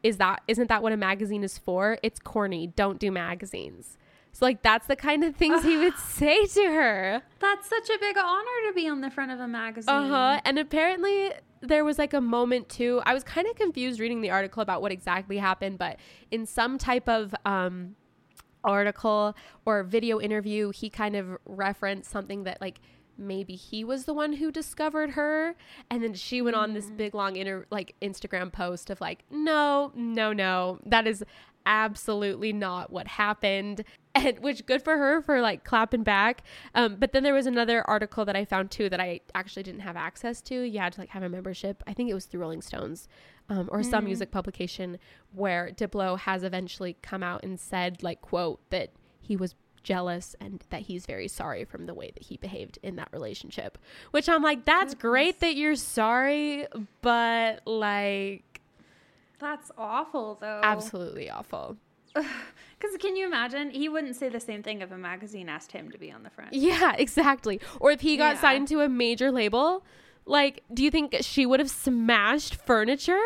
[0.04, 1.98] is that isn't that what a magazine is for?
[2.04, 2.68] It's corny.
[2.68, 3.98] Don't do magazines."
[4.38, 7.24] So like that's the kind of things he would say to her.
[7.40, 9.90] That's such a big honor to be on the front of a magazine.
[9.90, 10.42] Uh huh.
[10.46, 11.32] And apparently
[11.62, 13.02] there was like a moment too.
[13.04, 15.98] I was kind of confused reading the article about what exactly happened, but
[16.30, 17.96] in some type of um
[18.64, 19.36] article
[19.66, 22.80] or video interview, he kind of referenced something that like
[23.18, 25.56] maybe he was the one who discovered her
[25.90, 29.92] and then she went on this big long inter like Instagram post of like no
[29.96, 31.24] no no that is
[31.68, 33.84] absolutely not what happened
[34.15, 36.41] and which good for her for like clapping back.
[36.74, 39.82] Um, but then there was another article that i found too that i actually didn't
[39.82, 40.61] have access to.
[40.61, 41.84] You had to like have a membership.
[41.86, 43.07] I think it was through rolling stones
[43.49, 44.97] um, or some music publication
[45.34, 50.65] where diplo has eventually come out and said like quote that he was jealous and
[50.70, 53.78] that he's very sorry from the way that he behaved in that relationship
[54.11, 56.68] which i'm like that's great that you're sorry
[57.01, 58.57] but like
[59.40, 60.62] That's awful, though.
[60.64, 61.78] absolutely awful
[62.16, 63.72] Because can you imagine?
[63.72, 66.30] He wouldn't say the same thing if a magazine asked him to be on the
[66.30, 66.54] front.
[66.54, 67.60] Yeah, exactly.
[67.80, 68.42] Or if he got Yeah.
[68.42, 69.84] signed to a major label,
[70.26, 73.20] like, do you think she would have smashed furniture?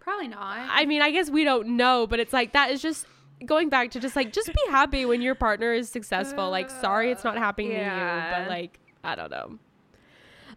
[0.00, 0.58] Probably not.
[0.70, 3.06] I mean, I guess we don't know, but it's like that is just
[3.44, 6.50] going back to just like just be happy when your partner is successful.
[6.50, 9.58] Like, sorry it's not happening to you, but like, I don't know.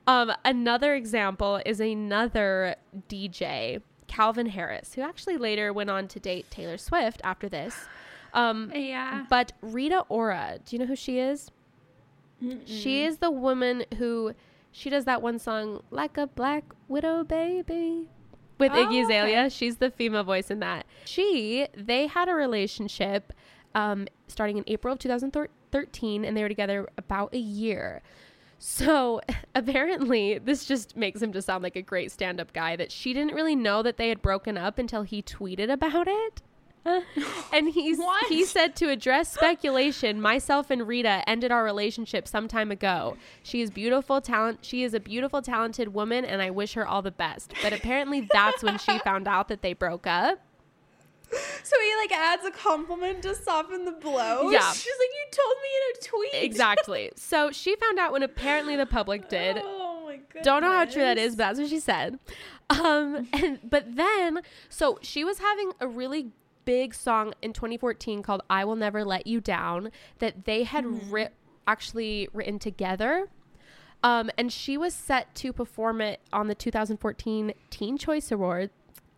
[0.07, 2.75] Um, another example is another
[3.09, 7.75] DJ, Calvin Harris, who actually later went on to date Taylor Swift after this.
[8.33, 9.25] Um, yeah.
[9.29, 11.49] but Rita Ora, do you know who she is?
[12.65, 14.33] She is the woman who
[14.71, 18.07] she does that one song like a black widow baby
[18.57, 19.39] with Oh, Iggy Azalea.
[19.41, 19.49] okay.
[19.49, 20.85] She's the female voice in that.
[21.05, 23.33] She they had a relationship
[23.75, 28.01] um, starting in April of 2013 and they were together about a year.
[28.59, 29.21] So
[29.55, 33.13] apparently, this just makes him just sound like a great stand up guy that she
[33.13, 36.41] didn't really know that they had broken up until he tweeted about it.
[37.53, 38.27] and he's What?
[38.27, 43.17] he said to address speculation, myself and Rita ended our relationship some time ago.
[43.43, 47.01] She is beautiful talent she is a beautiful talented woman and I wish her all
[47.01, 47.53] the best.
[47.61, 50.39] But apparently that's when she found out that they broke up.
[51.31, 54.49] So he like adds a compliment to soften the blow.
[54.49, 54.71] Yeah.
[54.73, 56.43] She's like, you told me in a tweet.
[56.43, 57.11] Exactly.
[57.15, 59.61] So she found out when apparently the public did.
[59.63, 60.43] Oh my goodness.
[60.43, 62.17] Don't know how true that is, but that's what she said.
[62.69, 66.31] Um, and but then, so she was having a really
[66.65, 71.33] big song in 2014 called "I Will Never Let You Down" that they had writ-
[71.67, 73.27] actually written together.
[74.01, 78.69] Um, and she was set to perform it on the 2014 Teen Choice Award,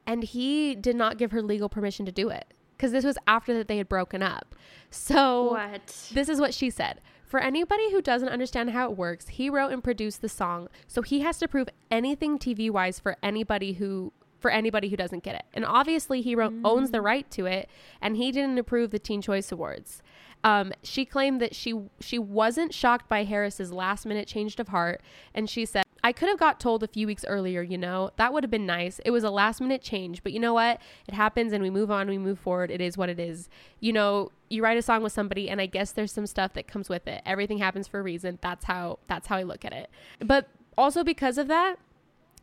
[0.05, 3.53] and he did not give her legal permission to do it because this was after
[3.53, 4.55] that they had broken up.
[4.89, 6.09] So What?
[6.13, 6.99] this is what she said.
[7.25, 11.01] For anybody who doesn't understand how it works, he wrote and produced the song, so
[11.01, 15.35] he has to prove anything TV wise for anybody who for anybody who doesn't get
[15.35, 15.45] it.
[15.53, 17.03] And obviously, he wrote, owns the mm.
[17.03, 17.69] right to it,
[18.01, 20.01] and he didn't approve the Teen Choice Awards.
[20.43, 25.01] Um, she claimed that she she wasn't shocked by Harris's last minute change of heart,
[25.35, 27.61] and she said, "I could have got told a few weeks earlier.
[27.61, 28.99] You know, that would have been nice.
[29.05, 30.81] It was a last minute change, but you know what?
[31.07, 32.09] It happens, and we move on.
[32.09, 32.71] We move forward.
[32.71, 33.49] It is what it is.
[33.79, 36.67] You know, you write a song with somebody, and I guess there's some stuff that
[36.67, 37.21] comes with it.
[37.25, 38.39] Everything happens for a reason.
[38.41, 39.89] That's how that's how I look at it.
[40.19, 41.75] But also because of that,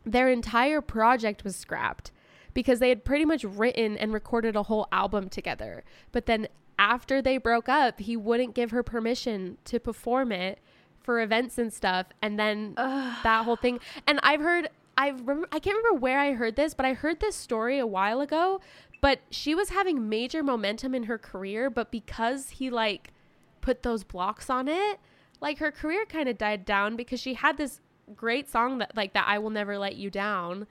[0.05, 2.11] their entire project was scrapped
[2.53, 5.83] because they had pretty much written and recorded a whole album together.
[6.11, 6.47] But then
[6.79, 10.59] after they broke up, he wouldn't give her permission to perform it
[11.01, 12.07] for events and stuff.
[12.21, 13.79] And then that whole thing.
[14.07, 14.69] And I've heard.
[14.97, 17.87] I remember, I can't remember where I heard this, but I heard this story a
[17.87, 18.59] while ago
[19.01, 23.13] But she was having major momentum in her career, but because he like
[23.61, 24.99] put those blocks on it,
[25.41, 27.79] like her career kind of died down because she had this
[28.15, 30.67] great song that like that I will never let you down.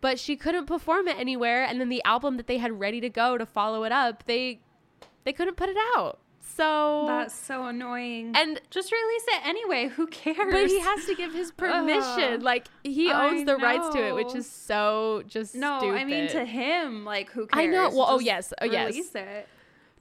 [0.00, 3.08] But she couldn't perform it anywhere and then the album that they had ready to
[3.08, 4.60] go to follow it up, they
[5.24, 6.18] they couldn't put it out.
[6.44, 8.32] So That's so annoying.
[8.34, 9.88] And- just release it anyway.
[9.88, 10.36] Who cares?
[10.50, 12.34] but he has to give his permission.
[12.34, 12.42] Ugh.
[12.42, 15.98] like he I owns the rights to it, which is so just No, stupid.
[16.00, 17.62] I mean to him, like who cares?
[17.64, 17.88] I know.
[17.90, 18.52] Well, oh, yes.
[18.60, 18.88] Oh, yes.
[18.88, 19.48] Release it.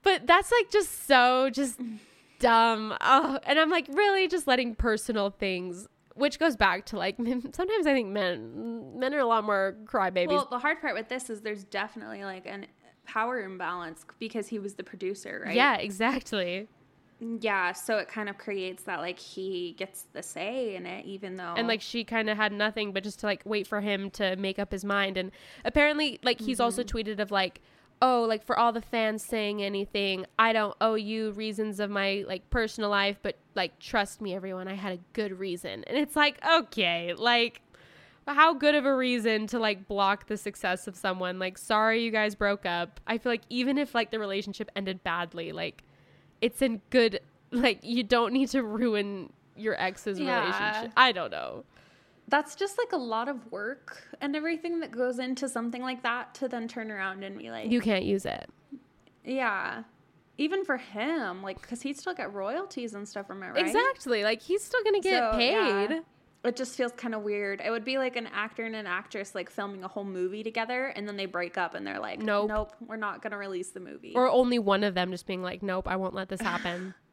[0.04, 1.80] But that's like just so just
[2.40, 2.98] dumb.
[3.00, 7.86] Oh, and I'm like really just letting personal things, which goes back to like sometimes
[7.86, 10.28] I think men men are a lot more crybabies.
[10.30, 12.66] Well, the hard part with this is there's definitely like an
[13.12, 15.55] power imbalance because he was the producer, right?
[15.55, 16.68] Yeah, exactly.
[17.20, 21.36] Yeah, so it kind of creates that like he gets the say in it, even
[21.36, 24.09] though And like she kind of had nothing but just to like wait for him
[24.12, 25.18] to make up his mind.
[25.18, 25.32] And
[25.66, 26.97] apparently, like he's also mm-hmm.
[26.97, 27.62] tweeted of like,
[28.01, 32.24] oh, like for all the fans saying anything, I don't owe you reasons of my
[32.28, 35.84] like personal life, but like trust me, everyone, I had a good reason.
[35.86, 37.62] And it's like, okay, like
[38.28, 41.40] how good of a reason to like block the success of someone?
[41.40, 43.00] Like, sorry, you guys broke up.
[43.08, 45.84] I feel like even if like the relationship ended badly, like
[46.42, 47.20] it's in good.
[47.54, 50.40] Like you don't need to ruin your ex's Yeah.
[50.46, 50.94] relationship.
[50.96, 51.66] I don't know.
[52.30, 56.34] that's just like a lot of work and everything that goes into something like that
[56.36, 58.50] to then turn around and be like, You can't use it.
[59.26, 59.84] yeah,
[60.38, 63.58] even for him, like because he'd still get royalties and stuff from it, right?
[63.66, 64.24] Exactly.
[64.24, 65.90] Like he's still gonna get So, paid.
[65.92, 66.00] yeah.
[66.44, 67.62] It just feels kind of weird.
[67.64, 70.88] It would be like an actor and an actress like filming a whole movie together,
[70.88, 72.50] and then they break up, and they're like, Nope.
[72.50, 75.62] nope, we're not gonna release the movie." Or only one of them just being like,
[75.62, 76.94] Nope, I won't let this happen.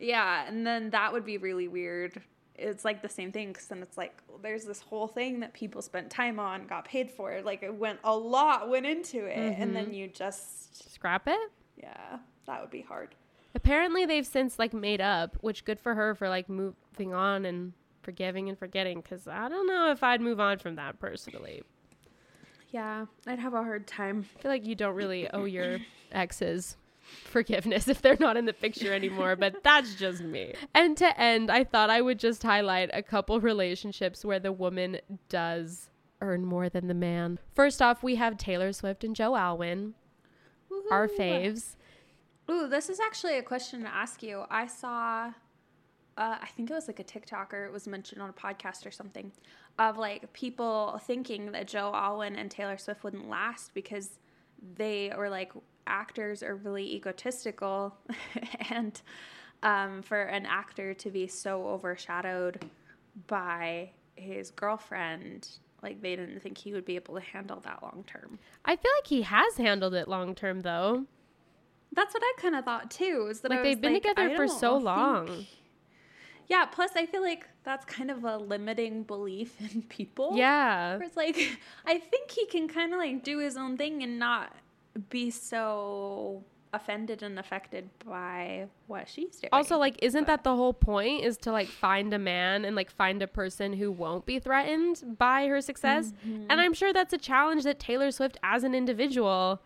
[0.00, 2.22] Yeah, and then that would be really weird.
[2.54, 5.82] It's like the same thing because then it's like there's this whole thing that people
[5.82, 7.40] spent time on, got paid for.
[7.42, 9.74] Like it went a lot went into it, and Mm-hmm.
[9.74, 11.50] then you just Scrap it.
[11.76, 13.14] yeah, that would be hard.
[13.54, 17.72] Apparently they've since like made up, which good for her for like moving on and
[18.02, 19.02] forgiving and forgetting.
[19.02, 21.62] Cause I don't know if I'd move on from that personally.
[22.70, 24.26] Yeah, I'd have a hard time.
[24.36, 25.78] I feel like you don't really owe your
[26.12, 26.76] exes
[27.24, 30.52] forgiveness if they're not in the picture anymore, but that's just me.
[30.74, 34.98] And to end, I thought I would just highlight a couple relationships where the woman
[35.28, 35.90] does
[36.20, 37.38] earn more than the man.
[37.54, 39.94] First off, we have Taylor Swift and Joe Alwyn,
[40.90, 41.76] our faves.
[42.50, 44.44] Ooh, this is actually a question to ask you.
[44.50, 45.32] I saw,
[46.18, 48.84] uh, I think it was like a TikTok or it was mentioned on a podcast
[48.84, 49.32] or something,
[49.78, 54.18] of like people thinking that Joe Alwyn and Taylor Swift wouldn't last because
[54.76, 55.52] they were like
[55.86, 57.96] actors are really egotistical,
[58.70, 59.00] and
[59.62, 62.64] um, for an actor to be so overshadowed
[63.26, 65.48] by his girlfriend,
[65.82, 68.38] like they didn't think he would be able to handle that long term.
[68.64, 71.04] I feel like he has handled it long term though.
[71.92, 73.28] That's what I kind of thought too.
[73.30, 75.46] Is that I Like they've been like, together for so think- long.
[76.48, 76.64] Yeah.
[76.66, 80.32] Plus, I feel like that's kind of a limiting belief in people.
[80.34, 80.96] Yeah.
[80.96, 84.18] Where it's like, I think he can kind of like do his own thing and
[84.18, 84.52] not
[85.10, 86.42] be so
[86.72, 89.48] offended and affected by what she's doing.
[89.52, 91.24] Also, like, isn't that the whole point?
[91.24, 95.18] Is to like find a man and like find a person who won't be threatened
[95.18, 96.12] by her success.
[96.26, 96.46] Mm-hmm.
[96.50, 99.62] And I'm sure that's a challenge that Taylor Swift, as an individual,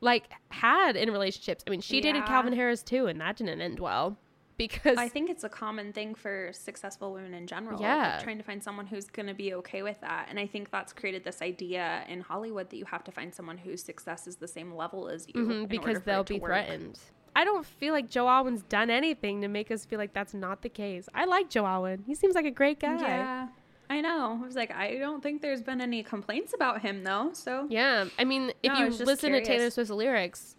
[0.00, 1.64] like had in relationships.
[1.66, 4.16] I mean, she dated Calvin Harris too, and that didn't end well
[4.58, 7.80] because I think it's a common thing for successful women in general.
[7.80, 8.14] Yeah.
[8.16, 10.26] like, trying to find someone who's going to be okay with that.
[10.28, 13.56] And I think that's created this idea in Hollywood that you have to find someone
[13.56, 15.34] whose success is the same level as you.
[15.46, 16.50] Mhm, because they'll be work.
[16.50, 16.98] threatened.
[17.36, 20.62] I don't feel like Joe Alwyn's done anything to make us feel like that's not
[20.62, 21.08] the case.
[21.14, 22.02] I like Joe Alwyn.
[22.04, 23.00] He seems like a great guy.
[23.00, 23.48] Yeah.
[23.90, 24.38] I know.
[24.42, 27.30] I was like, I don't think there's been any complaints about him though.
[27.32, 29.70] So Yeah, I mean, if No, you listen to Taylor.
[29.70, 30.56] Swift's lyrics,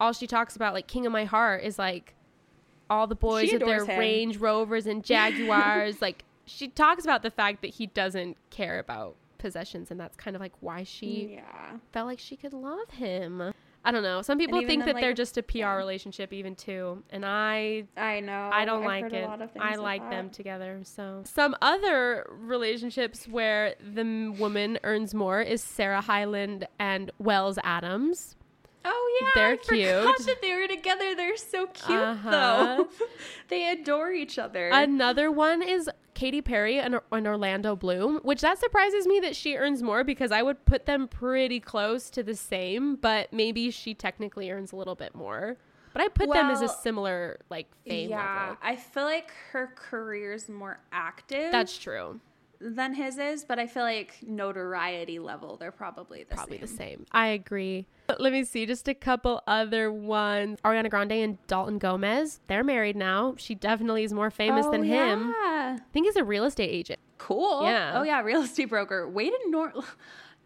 [0.00, 2.14] all she talks about, like "King of My Heart," is like
[2.90, 3.98] all the boys with their him.
[3.98, 6.00] Range Rovers and Jaguars.
[6.02, 10.36] like she talks about the fact that he doesn't care about possessions, and that's kind
[10.36, 11.76] of like why she yeah.
[11.92, 13.52] felt like she could love him.
[13.84, 14.22] I don't know.
[14.22, 15.74] Some people think then, that they're just a PR yeah.
[15.76, 18.50] relationship, even too, and I I know.
[18.52, 19.28] I don't I've like it.
[19.58, 20.80] I like like them together.
[20.82, 28.36] So some other relationships where the woman earns more is Sarah Hyland and Wells Adams.
[28.84, 30.26] Oh yeah, They're I forgot cute.
[30.26, 31.14] that they were together.
[31.14, 32.30] They're so cute Uh-huh.
[32.30, 32.88] though.
[33.48, 34.68] they adore each other.
[34.68, 39.56] Another one is Katy Perry and, and Orlando Bloom, which that surprises me that she
[39.56, 43.94] earns more because I would put them pretty close to the same, but maybe she
[43.94, 45.56] technically earns a little bit more.
[45.92, 48.56] But I put them as a similar like fame yeah, level.
[48.62, 51.50] I feel like her career's more active.
[51.50, 52.20] That's true.
[52.60, 56.66] Than his is, but I feel like notoriety level, they're probably the Probably same.
[56.66, 57.06] the same.
[57.12, 57.86] I agree.
[58.18, 60.58] Let me see just a couple other ones.
[60.64, 62.40] Ariana Grande and Dalton Gomez.
[62.48, 63.34] They're married now.
[63.36, 65.32] She definitely is more famous Oh, than him.
[65.36, 67.00] I think he's a real estate agent.
[67.18, 67.64] Cool.
[67.64, 67.92] Yeah.
[67.96, 69.08] Oh yeah, real estate broker.
[69.08, 69.72] Way to nor.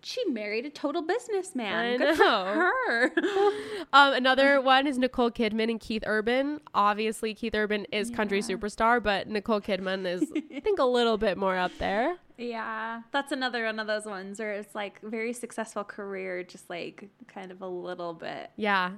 [0.05, 1.75] She married a total businessman.
[1.75, 2.45] I Good know.
[2.45, 3.13] for her.
[3.95, 6.61] Um, another one is Nicole Kidman and Keith Urban.
[6.75, 11.37] Obviously, Keith Urban is country superstar, but Nicole Kidman is, I think, a little bit
[11.37, 12.17] more up there.
[12.39, 17.11] yeah, that's another one of those ones where it's like very successful career, just like
[17.29, 18.93] kind of a little bit Yeah.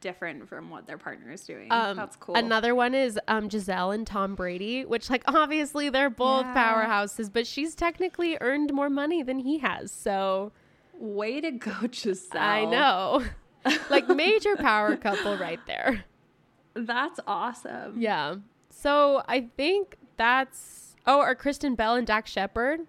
[0.00, 1.68] Different from what their partner is doing.
[1.70, 2.34] Um, that's cool.
[2.34, 6.54] Another one is um, Gisele and Tom Brady, which, like, obviously they're both Yeah.
[6.86, 9.90] powerhouses, but she's technically earned more money than he has.
[9.92, 10.52] So
[10.98, 12.40] Way to go, Gisele.
[12.40, 13.24] I know.
[13.90, 16.04] like, major power couple right there.
[16.74, 18.00] That's awesome.
[18.00, 18.36] Yeah.
[18.70, 20.94] So I think that's.
[21.06, 22.80] Oh, are Kristen Bell and Dax Shepard.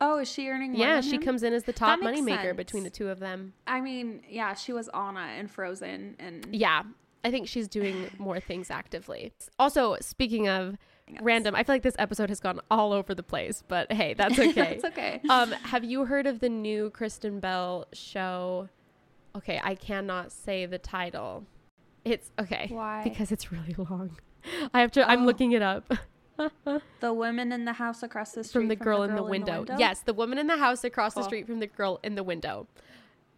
[0.00, 0.80] Oh, is she earning more?
[0.80, 1.22] Yeah, she him?
[1.22, 3.54] comes in as the top moneymaker between the two of them.
[3.66, 6.82] I mean, yeah, she was Anna in Frozen, and Yeah,
[7.24, 9.32] I think she's doing more things actively.
[9.58, 10.76] Also, speaking of
[11.22, 14.38] random, I feel like this episode has gone all over the place, but hey, that's
[14.38, 14.52] okay.
[14.80, 15.20] That's okay.
[15.30, 18.68] Um, have you heard of the new Kristen Bell show?
[19.34, 21.44] Okay, I cannot say the title.
[22.04, 22.66] It's okay.
[22.70, 23.02] Why?
[23.02, 24.18] Because it's really long.
[24.74, 25.08] I have to.
[25.10, 25.26] I'm Oh.
[25.26, 25.92] looking it up.
[27.00, 29.64] the woman in the house across the street from the girl, in, the window.
[29.78, 32.66] Yes, the woman in the house across the street from the girl in the window.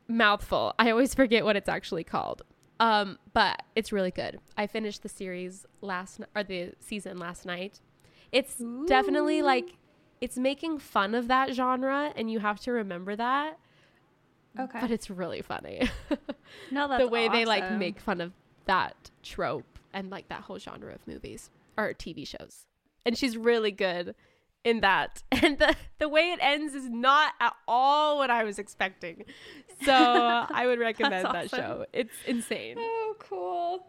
[0.08, 0.74] Mouthful.
[0.78, 2.42] I always forget what it's actually called.
[2.80, 4.38] Um, but it's really good.
[4.56, 7.80] I finished the series last n- or the season last night.
[8.30, 9.76] It's definitely like
[10.20, 13.58] it's making fun of that genre and you have to remember that,
[14.58, 14.80] Okay.
[14.80, 15.88] but it's really funny.
[16.70, 18.32] no, that's the way they like make fun of
[18.66, 22.67] that trope and like that whole genre of movies or TV shows.
[23.06, 24.14] And she's really good
[24.64, 25.22] in that.
[25.42, 29.24] And the the way it ends is not at all what I was expecting.
[29.84, 29.92] So
[30.50, 31.86] I would recommend that show.
[31.92, 32.76] It's insane.
[32.78, 33.86] Oh, cool.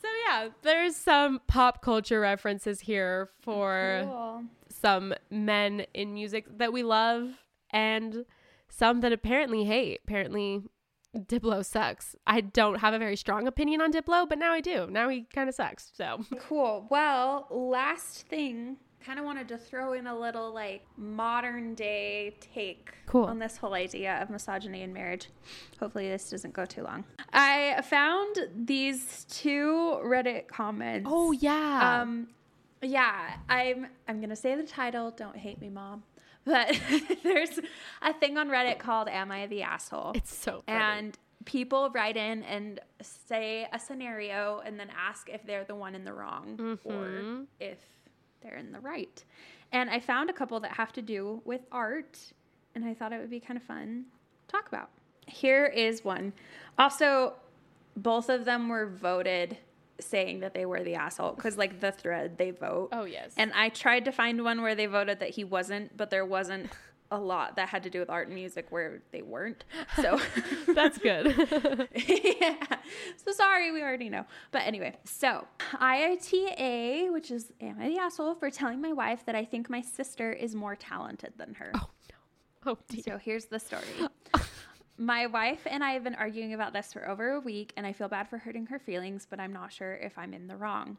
[0.00, 4.44] So yeah, there's some pop culture references here for Cool.
[4.68, 7.28] some men in music that we love
[7.70, 8.24] and
[8.68, 10.00] some that apparently hate.
[10.04, 10.62] Apparently
[11.16, 12.16] Diplo sucks.
[12.26, 14.86] I don't have a very strong opinion on Diplo, but now I do.
[14.88, 15.90] Now he kind of sucks.
[15.94, 16.86] So Cool.
[16.90, 22.92] Well, last thing, kind of wanted to throw in a little like modern day take
[23.06, 23.24] Cool.
[23.24, 25.28] on this whole idea of misogyny in marriage.
[25.80, 27.04] Hopefully, this doesn't go too long.
[27.32, 31.08] I found these two Reddit comments.
[31.10, 32.00] Oh yeah.
[32.00, 32.28] Um,
[32.80, 35.10] yeah, I'm I'm gonna say the title.
[35.10, 36.04] Don't hate me, mom.
[36.44, 36.78] But
[37.22, 37.58] there's
[38.02, 40.78] a thing on Reddit called "Am I the asshole?" it's so funny.
[40.78, 45.94] and people write in and say a scenario and then ask if they're the one
[45.94, 47.46] in the wrong or Mhm.
[47.60, 47.78] if
[48.40, 49.24] they're in the right.
[49.72, 52.18] And I found a couple that have to do with art,
[52.74, 54.06] and I thought it would be kind of fun
[54.46, 54.90] to talk about.
[55.26, 56.32] Here is one.
[56.78, 57.34] Also,
[57.96, 59.58] both of them were voted
[60.04, 62.88] saying that they were the asshole because, like, the thread they vote.
[62.92, 63.32] oh yes.
[63.36, 66.70] And I tried to find one where they voted that he wasn't, but there wasn't
[67.10, 69.64] a lot that had to do with art and music where they weren't.
[69.96, 70.18] So
[70.74, 71.26] that's good.
[71.94, 72.56] yeah.
[73.16, 74.24] So sorry, we already know.
[74.50, 79.34] But anyway, so AITA, which is Am I the Asshole for telling my wife that
[79.34, 81.72] I think my sister is more talented than her.
[81.74, 81.88] oh
[82.64, 82.72] no.
[82.72, 83.02] Oh dear.
[83.04, 83.82] So here's the story.
[84.98, 87.92] My wife and I have been arguing about this for over a week, and I
[87.92, 90.98] feel bad for hurting her feelings, but I'm not sure if I'm in the wrong.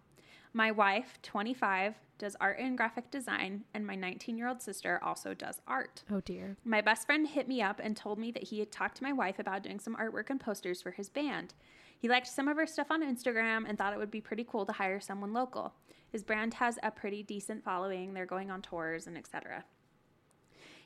[0.52, 5.34] My wife, 25, does art and graphic design, and my 19 year old sister also
[5.34, 6.04] does art.
[6.12, 6.58] Oh dear.
[6.64, 9.14] My best friend hit me up and told me that he had talked to my
[9.14, 11.54] wife about doing some artwork and posters for his band.
[11.98, 14.66] He liked some of her stuff on Instagram and thought it would be pretty cool
[14.66, 15.74] to hire someone local.
[16.12, 19.64] His brand has a pretty decent following, they're going on tours and etc.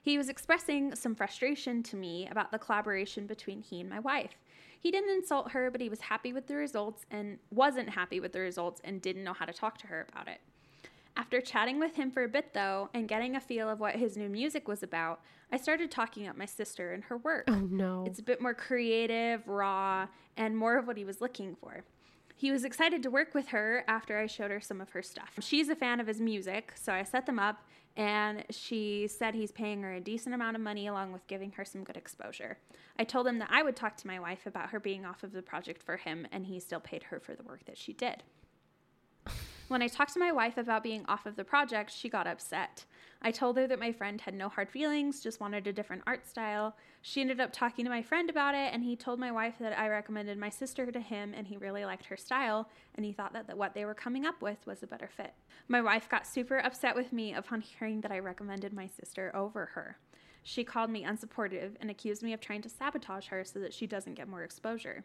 [0.07, 4.37] He was expressing some frustration to me about the collaboration between he and my wife.
[4.79, 8.31] He didn't insult her, but he was happy with the results and wasn't happy with
[8.31, 10.39] the results and didn't know how to talk to her about it.
[11.17, 14.15] After chatting with him for a bit, though, and getting a feel of what his
[14.15, 15.19] new music was about,
[15.51, 17.43] I started talking up my sister and her work.
[17.49, 18.05] Oh no.
[18.07, 21.83] It's a bit more creative, raw, and more of what he was looking for.
[22.33, 25.31] He was excited to work with her after I showed her some of her stuff.
[25.41, 27.65] She's a fan of his music, so I set them up,
[27.97, 31.65] and she said he's paying her a decent amount of money along with giving her
[31.65, 32.59] some good exposure.
[32.99, 35.33] I told him that I would talk to my wife about her being off of
[35.33, 38.21] the project for him, and he still paid her for the work that she did.
[39.67, 42.85] When I talked to my wife about being off of the project, she got upset.
[43.21, 46.25] I told her that my friend had no hard feelings, just wanted a different art
[46.25, 46.77] style.
[47.01, 49.77] She ended up talking to my friend about it, and he told my wife that
[49.77, 53.33] I recommended my sister to him, and he really liked her style, and he thought
[53.33, 55.33] that, that what they were coming up with was a better fit.
[55.67, 59.65] My wife got super upset with me upon hearing that I recommended my sister over
[59.65, 59.97] her.
[60.43, 63.85] She called me unsupportive and accused me of trying to sabotage her so that she
[63.85, 65.03] doesn't get more exposure.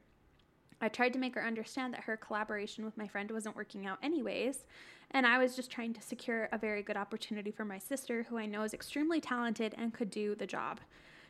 [0.83, 3.99] I tried to make her understand that her collaboration with my friend wasn't working out
[4.03, 4.65] anyways,
[5.13, 8.37] and I was just trying to secure a very good opportunity for my sister, who
[8.37, 10.81] I know is extremely talented and could do the job.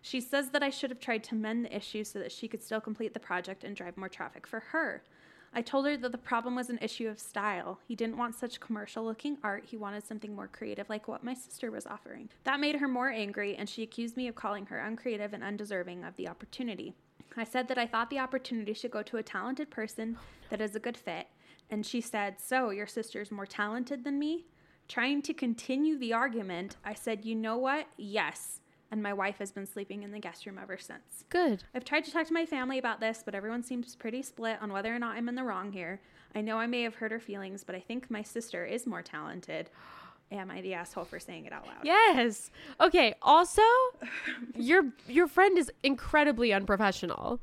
[0.00, 2.62] She says that I should have tried to mend the issue so that she could
[2.62, 5.02] still complete the project and drive more traffic for her.
[5.54, 7.78] I told her that the problem was an issue of style.
[7.86, 11.34] He didn't want such commercial looking art, he wanted something more creative like what my
[11.34, 12.30] sister was offering.
[12.44, 16.04] That made her more angry, and she accused me of calling her uncreative and undeserving
[16.04, 16.94] of the opportunity.
[17.36, 20.18] I said that I thought the opportunity should go to a talented person
[20.50, 21.26] that is a good fit,
[21.70, 24.46] and she said, So, your sister's more talented than me?
[24.88, 27.86] Trying to continue the argument, I said, You know what?
[27.96, 28.60] Yes.
[28.90, 31.24] And my wife has been sleeping in the guest room ever since.
[31.30, 31.64] Good.
[31.74, 34.70] I've tried to talk to my family about this, but everyone seems pretty split on
[34.70, 36.02] whether or not I'm in the wrong here.
[36.34, 39.00] I know I may have hurt her feelings, but I think my sister is more
[39.00, 39.70] talented.
[40.32, 41.84] Am I the asshole for saying it out loud?
[41.84, 42.50] Yes.
[42.80, 43.14] Okay.
[43.22, 43.62] Also,
[44.56, 47.40] your your friend is incredibly unprofessional.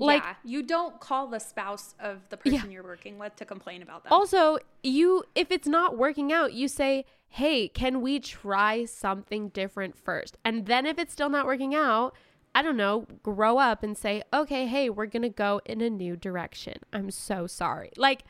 [0.00, 2.66] Like yeah, you don't call the spouse of the person Yeah.
[2.66, 4.12] you're working with to complain about them.
[4.12, 9.96] also, you if it's not working out, you say, "Hey, can we try something different
[9.96, 10.36] first?
[10.44, 12.14] And then if it's still not working out,
[12.54, 15.90] I don't know, grow up and say, "Okay, hey, we're going to go in a
[15.90, 16.74] new direction.
[16.92, 18.22] I'm so sorry." Like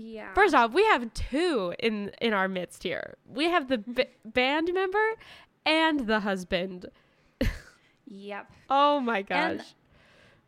[0.00, 0.32] yeah.
[0.34, 3.16] First off, we have two in in our midst here.
[3.26, 5.14] We have the b- band member
[5.66, 6.86] and the husband.
[8.06, 8.50] Yep.
[8.70, 9.38] Oh my gosh.
[9.38, 9.64] And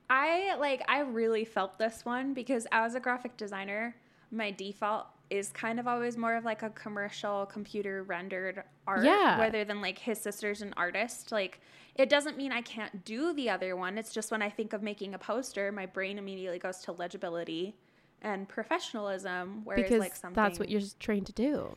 [0.08, 3.94] I like I really felt this one because as a graphic designer,
[4.30, 9.38] my default is kind of always more of like a commercial computer rendered art Yeah.
[9.38, 11.30] rather than like his sister's an artist.
[11.32, 11.60] Like
[11.94, 13.98] it doesn't mean I can't do the other one.
[13.98, 17.76] It's just when I think of making a poster, my brain immediately goes to legibility
[18.22, 21.76] and professionalism whereas because like something that's what you're trained to do.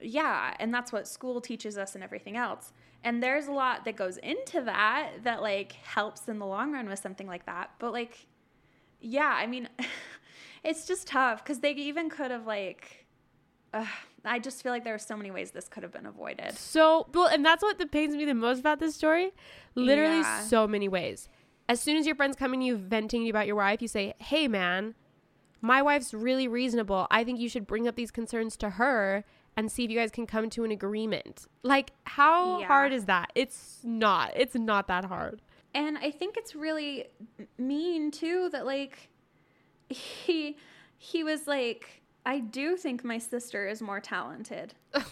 [0.00, 2.72] yeah and that's what school teaches us and everything else
[3.02, 6.88] and there's a lot that goes into that that like helps in the long run
[6.88, 8.26] with something like that but like
[9.00, 9.68] yeah i mean
[10.64, 13.06] it's just tough because they even could have like
[13.72, 13.86] uh,
[14.24, 17.06] i just feel like there are so many ways this could have been avoided So,
[17.14, 19.32] well, and that's what that pains me the most about this story.
[19.74, 20.40] Literally, Yeah.
[20.40, 21.28] so many ways.
[21.68, 23.86] As soon as your friend's coming to you venting to you about your wife, you
[23.86, 24.96] say, "Hey, man,
[25.60, 27.06] my wife's really reasonable.
[27.10, 29.24] I think you should bring up these concerns to her
[29.56, 32.66] and see if you guys can come to an agreement." Like, how Yeah.
[32.66, 33.30] hard is that?
[33.34, 34.32] It's not.
[34.36, 35.42] It's not that hard.
[35.72, 37.06] and i think it's really
[37.56, 39.08] mean too that like
[39.88, 40.56] he
[40.98, 45.04] he was like i do think my sister is more talented and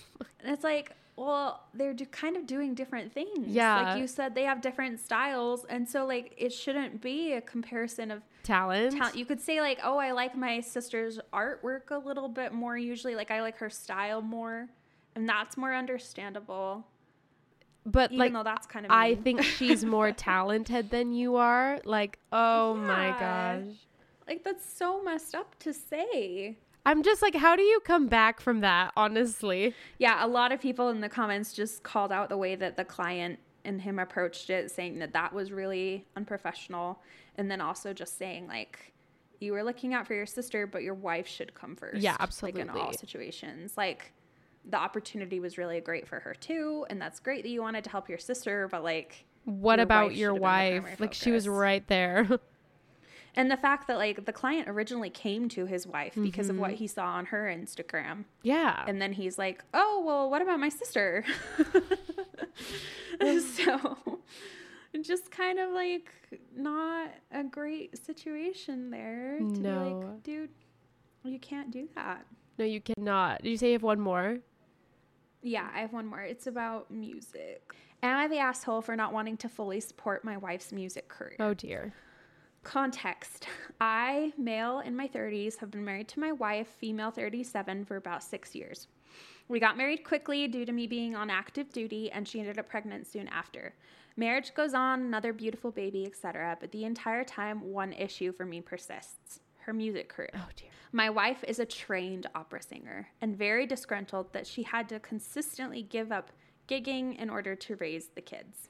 [0.44, 3.83] it's like well they're do, kind of doing different things Yeah.
[3.83, 8.11] like you said they have different styles and so like it shouldn't be a comparison
[8.11, 8.93] of Talent.
[8.97, 12.79] talent you could say like oh i like my sister's artwork a little bit more
[12.79, 14.69] usually like i like her style more
[15.16, 16.87] and that's more understandable
[17.85, 19.23] but even like though that's kind of I mean.
[19.23, 21.81] think she's more talented than you are.
[21.87, 23.64] Like, oh my gosh.
[24.27, 26.59] like that's so messed up to say
[26.89, 29.74] I'm just like, how do you come back from that, honestly?
[29.99, 32.84] Yeah, a lot of people in the comments just called out the way that the
[32.84, 37.03] client and him approached it, saying that that was really unprofessional.
[37.36, 38.95] And then also just saying, like,
[39.39, 41.99] you were looking out for your sister, but your wife should come first.
[41.99, 42.62] Yeah, absolutely.
[42.62, 43.76] Like, in all situations.
[43.76, 44.14] Like,
[44.64, 46.86] the opportunity was really great for her, too.
[46.89, 50.07] And that's great that you wanted to help your sister, but, like, What Your about
[50.07, 51.01] wife your should have been the wife?
[51.01, 52.26] Like, she was right there.
[53.37, 56.70] and the fact that, like, the client originally came to his wife because of what
[56.72, 56.76] Mm-hmm.
[56.79, 58.24] he saw on her Instagram.
[58.43, 58.85] yeah.
[58.87, 61.24] And then he's like, "Oh, well, what about my sister?"
[63.57, 63.99] so,
[65.03, 66.11] just kind of like
[66.57, 69.99] not a great situation there to No.
[70.12, 70.51] like, "Dude,
[71.24, 72.24] you can't do that."
[72.59, 73.43] no, you cannot.
[73.43, 74.39] Did you say you have one more?
[75.43, 76.20] Yeah, I have one more.
[76.22, 77.72] It's about music.
[78.03, 81.37] Am I the asshole for not wanting to fully support my wife's music career?
[81.39, 81.93] Oh, dear.
[82.69, 83.47] Context
[83.81, 88.23] I, male in my 30s, have been married to my wife, female 37, for about
[88.23, 88.89] six years.
[89.49, 92.69] We got married quickly due to me being on active duty, and she ended up
[92.69, 93.73] pregnant soon after.
[94.19, 98.61] Marriage goes on, another beautiful baby, etc., but the entire time, one issue for me
[98.61, 100.33] persists her music career.
[100.35, 100.69] Oh, dear.
[100.93, 105.83] My wife is a trained opera singer and very disgruntled that she had to consistently
[105.83, 106.33] give up
[106.69, 108.69] gigging in order to raise the kids.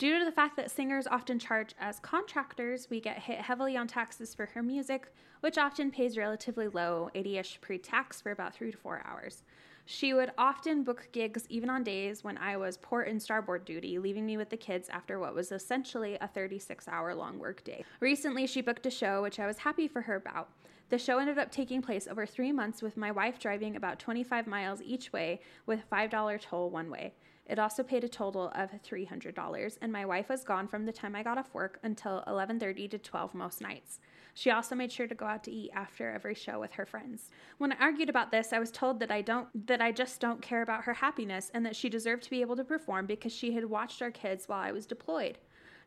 [0.00, 3.86] Due to the fact that singers often charge as contractors, we get hit heavily on
[3.86, 8.54] taxes for her music, which often pays relatively low, 80 ish pre tax for about
[8.54, 9.42] three to four hours.
[9.84, 13.98] She would often book gigs even on days when I was port and starboard duty,
[13.98, 17.84] leaving me with the kids after what was essentially a 36 hour long workday.
[18.00, 20.48] Recently, she booked a show, which I was happy for her about.
[20.88, 24.46] The show ended up taking place over three months with my wife driving about 25
[24.46, 27.12] miles each way with $5 toll one way.
[27.50, 31.16] It also paid a total of $300, and my wife was gone from the time
[31.16, 33.98] I got off work until 11:30 to 12 most nights.
[34.34, 37.28] She also made sure to go out to eat after every show with her friends.
[37.58, 40.40] When I argued about this, I was told that I don't that I just don't
[40.40, 43.52] care about her happiness and that she deserved to be able to perform because she
[43.52, 45.38] had watched our kids while I was deployed.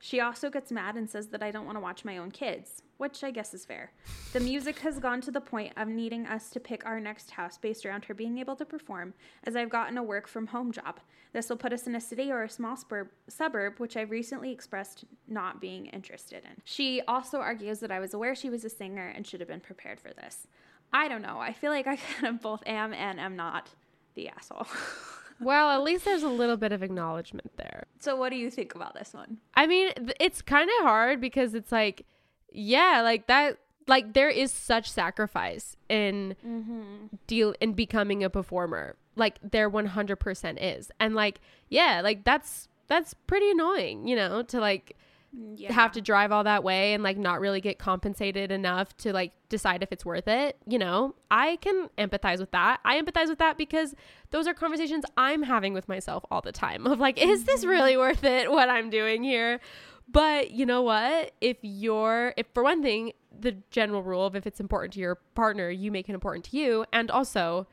[0.05, 2.83] She also gets mad and says that I don't want to watch my own kids,
[2.97, 3.93] which I guess is fair.
[4.33, 7.57] The music has gone to the point of needing us to pick our next house
[7.57, 9.13] based around her being able to perform,
[9.45, 10.99] as I've gotten a work from home job.
[11.31, 14.51] This will put us in a city or a small spur- suburb, which I've recently
[14.51, 16.61] expressed not being interested in.
[16.65, 19.61] She also argues that I was aware she was a singer and should have been
[19.61, 20.47] prepared for this.
[20.91, 21.39] I don't know.
[21.39, 23.69] I feel like I kind of both am and am not
[24.15, 24.67] the asshole.
[25.39, 27.85] Well, at least there's a little bit of acknowledgement there.
[27.99, 29.37] so, what do you think about this one?
[29.55, 32.05] I mean, it's kind of hard because it's like,
[32.51, 33.57] yeah, like that,
[33.87, 37.15] like there is such sacrifice in mm-hmm.
[37.27, 38.95] deal in becoming a performer.
[39.15, 44.59] Like there 100% is, and like, yeah, like that's that's pretty annoying, you know, to
[44.59, 44.95] like
[45.35, 49.11] Mm, have to drive all that way and like not really get compensated enough to
[49.11, 52.81] like decide if it's worth it, you know, I can empathize with that.
[52.85, 53.95] I empathize with that because
[54.29, 57.69] those are conversations I'm having with myself all the time of like, is this mm-hmm.
[57.69, 59.59] really worth it what I'm doing here?
[60.07, 61.31] But you know what?
[61.41, 65.15] If you're, if for one thing, the general rule of if it's important to your
[65.33, 66.85] partner, you make it important to you.
[66.93, 67.67] And also,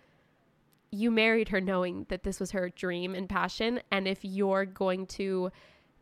[0.91, 3.81] you married her knowing that this was her dream and passion.
[3.93, 5.51] And if you're going to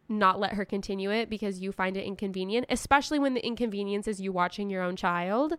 [0.09, 4.21] not let her continue it because you find it inconvenient, especially when the inconvenience is
[4.21, 5.55] you watching your own child.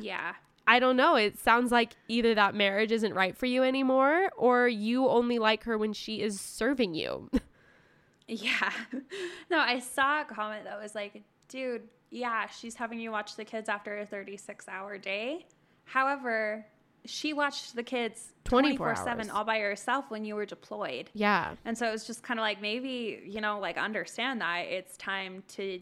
[0.00, 0.34] Yeah.
[0.66, 1.16] I don't know.
[1.16, 5.64] It sounds like either that marriage isn't right for you anymore or you only like
[5.64, 7.30] her when she is serving you.
[8.30, 8.70] Yeah.
[9.50, 13.44] No, I saw a comment that was like, dude, yeah, she's having you watch the
[13.46, 15.46] kids after a 36 hour day.
[15.84, 16.66] However,
[17.08, 21.10] she watched the kids 24 24 7 all by herself when you were deployed.
[21.14, 21.54] yeah.
[21.64, 24.96] And so it was just kind of like, maybe, you know, like understand that it's
[24.96, 25.80] time to.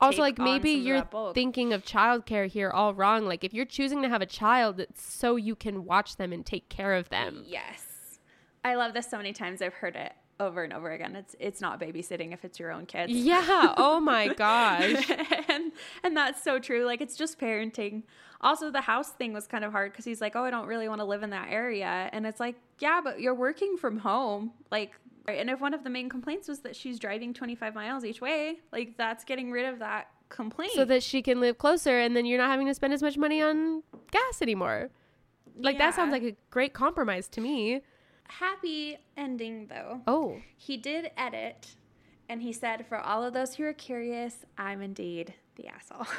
[0.00, 3.24] Also, like maybe you're thinking of childcare here all wrong.
[3.24, 6.44] Like if you're choosing to have a child, it's so you can watch them and
[6.44, 7.44] take care of them.
[7.46, 8.18] Yes.
[8.64, 9.62] I love this so many times.
[9.62, 10.12] I've heard it
[10.42, 11.16] over and over again.
[11.16, 13.12] It's it's not babysitting if it's your own kids.
[13.12, 13.74] Yeah.
[13.76, 15.10] Oh my gosh.
[15.48, 15.72] and
[16.02, 16.84] and that's so true.
[16.84, 18.02] Like it's just parenting.
[18.40, 20.88] Also, the house thing was kind of hard because he's like, "Oh, I don't really
[20.88, 24.52] want to live in that area," and it's like, "Yeah, but you're working from home."
[24.70, 24.92] Like,
[25.28, 28.58] and if one of the main complaints was that she's driving 25 miles each way,
[28.72, 30.72] like that's getting rid of that complaint.
[30.74, 33.16] so that she can live closer and then you're not having to spend as much
[33.16, 34.90] money on gas anymore.
[35.56, 37.82] Like that sounds like a great compromise to me.
[38.38, 40.00] Happy ending though.
[40.06, 40.40] Oh.
[40.56, 41.74] He did edit,
[42.28, 46.06] and he said, "For all of those who are curious, I'm indeed the asshole."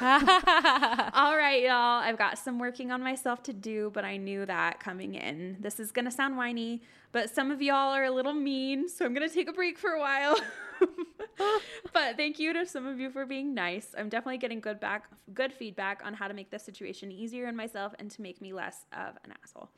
[1.14, 2.00] all right, y'all.
[2.02, 5.56] I've got some working on myself to do, but I knew that coming in.
[5.60, 9.14] This is gonna sound whiny, but some of y'all are a little mean, so I'm
[9.14, 10.36] gonna take a break for a while.
[11.92, 13.88] but thank you to some of you for being nice.
[13.96, 17.56] I'm definitely getting good back, good feedback on how to make this situation easier on
[17.56, 19.70] myself and to make me less of an asshole.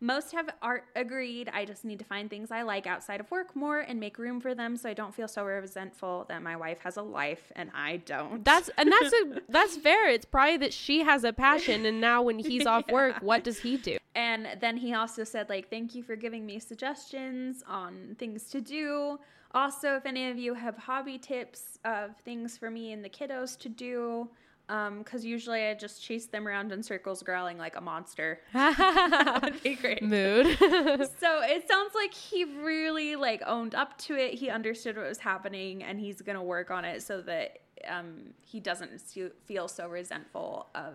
[0.00, 1.50] Most have art agreed.
[1.54, 4.40] I just need to find things I like outside of work more and make room
[4.40, 7.70] for them so I don't feel so resentful that my wife has a life and
[7.74, 8.44] I don't.
[8.44, 10.08] That's and that's a that's fair.
[10.08, 13.60] It's probably that she has a passion and now when he's off work, what does
[13.60, 13.96] he do?
[14.14, 18.60] And then he also said, like, thank you for giving me suggestions on things to
[18.60, 19.18] do.
[19.54, 23.56] Also, if any of you have hobby tips of things for me and the kiddos
[23.60, 24.28] to do,
[24.66, 28.40] because usually I just chase them around in circles growling like a monster.
[28.52, 30.02] that would be great.
[30.02, 30.58] Mood.
[31.20, 34.34] So it sounds like he really like owned up to it.
[34.34, 38.60] He understood what was happening, and he's gonna work on it so that um, he
[38.60, 39.00] doesn't
[39.44, 40.94] feel so resentful of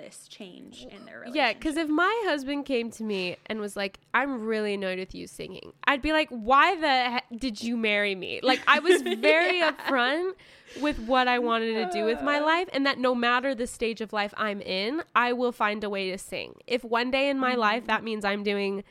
[0.00, 1.34] this change in their relationship.
[1.34, 5.14] Yeah, because if my husband came to me and was like, "I'm really annoyed with
[5.14, 9.02] you singing," I'd be like, "Why the heck did you marry me?" Like I was
[9.30, 10.34] very upfront
[10.80, 14.00] with what I wanted to do with my life, and that no matter the stage
[14.00, 16.54] of life I'm in, I will find a way to sing.
[16.66, 17.88] If one day in my life mm-hmm.
[17.88, 18.84] that means I'm doing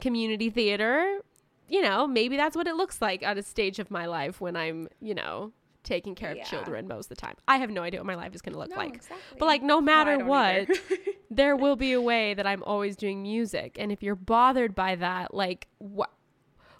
[0.00, 1.20] community theater,
[1.68, 4.56] you know, maybe that's what it looks like at a stage of my life when
[4.56, 5.52] I'm, you know,
[5.84, 6.42] taking care Yeah.
[6.42, 7.36] of children most of the time.
[7.46, 8.94] I have no idea what my life is going to look No, like.
[8.96, 9.38] exactly.
[9.38, 10.68] But like no matter don't what,
[11.30, 13.76] there will be a way that I'm always doing music.
[13.78, 16.10] And if you're bothered by that, like what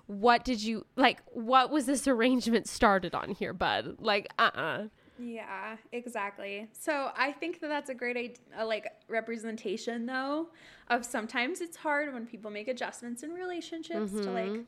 [0.07, 1.23] what did you like?
[1.33, 3.97] What was this arrangement started on here, bud?
[4.01, 4.83] Like, uh, uh
[5.19, 6.69] Yeah, exactly.
[6.73, 10.49] So I think that that's a great idea, like representation though
[10.89, 14.63] of sometimes it's hard when people make adjustments in relationships to like Mm-hmm.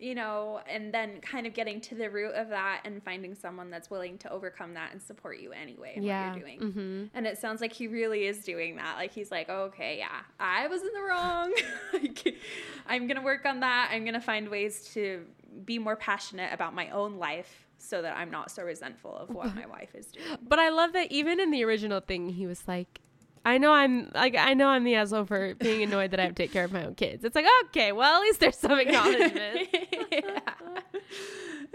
[0.00, 3.68] You know, and then kind of getting to the root of that and finding someone
[3.68, 6.60] that's willing to overcome that and support you anyway in Yeah, what you're doing.
[6.60, 7.04] mm-hmm.
[7.14, 8.96] And it sounds like he really is doing that.
[8.96, 11.52] Like he's like, okay, yeah, I was in the wrong.
[12.86, 13.90] I'm gonna work on that.
[13.92, 15.24] I'm gonna find ways to
[15.64, 19.54] be more passionate about my own life so that I'm not so resentful of what
[19.60, 20.26] my wife is doing.
[20.46, 23.00] But I love that even in the original thing, he was like,
[23.44, 26.34] I know I'm like I know I'm the asshole for being annoyed that I have
[26.34, 27.24] to take care of my own kids.
[27.24, 29.68] It's like okay, well at least there's some acknowledgement.
[30.12, 30.40] yeah.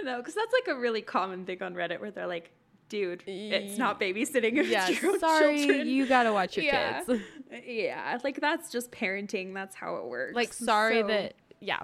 [0.03, 2.52] No, because that's like a really common thing on Reddit where they're like,
[2.90, 5.88] dude, it's not babysitting if yeah, it's your own sorry, children.
[5.88, 7.03] you gotta watch your yeah.
[7.03, 7.22] kids.
[7.65, 9.53] yeah, like that's just parenting.
[9.53, 10.35] That's how it works.
[10.35, 11.84] Like sorry So- that yeah,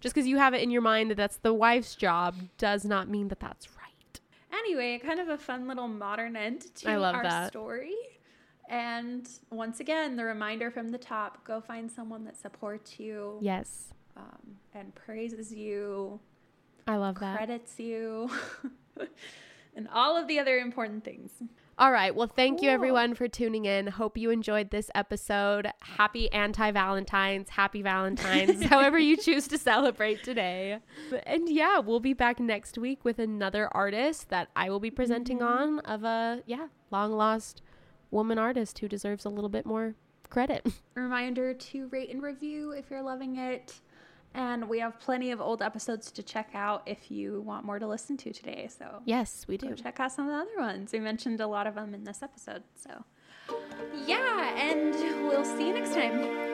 [0.00, 3.08] just because you have it in your mind that that's the wife's job does not
[3.08, 4.20] mean that that's right.
[4.52, 7.48] Anyway, kind of a fun little modern end to I love our that.
[7.48, 7.92] story.
[8.68, 13.92] And once again, the reminder from the top go find someone that supports you Yes,
[14.16, 16.20] um, and praises you,
[16.86, 17.36] I love that.
[17.36, 18.30] credits you,
[19.76, 21.30] and all of the other important things.
[21.76, 22.14] All right.
[22.14, 23.88] Well, thank you everyone for tuning in.
[23.88, 25.66] Hope you enjoyed this episode.
[25.80, 30.78] Happy anti Valentine's, happy Valentine's, however you choose to celebrate today.
[31.26, 35.42] And yeah, we'll be back next week with another artist that I will be presenting
[35.42, 37.60] on of a, yeah, long lost
[38.10, 39.94] woman artist who deserves a little bit more
[40.30, 40.66] credit.
[40.94, 43.74] Reminder to rate and review if you're loving it.
[44.34, 47.86] And we have plenty of old episodes to check out if you want more to
[47.86, 48.68] listen to today.
[48.76, 49.74] So yes, we do.
[49.74, 50.92] check out some of the other ones.
[50.92, 52.64] We mentioned a lot of them in this episode.
[52.74, 53.04] So,
[54.04, 54.92] yeah, and
[55.28, 56.53] we'll see you next time.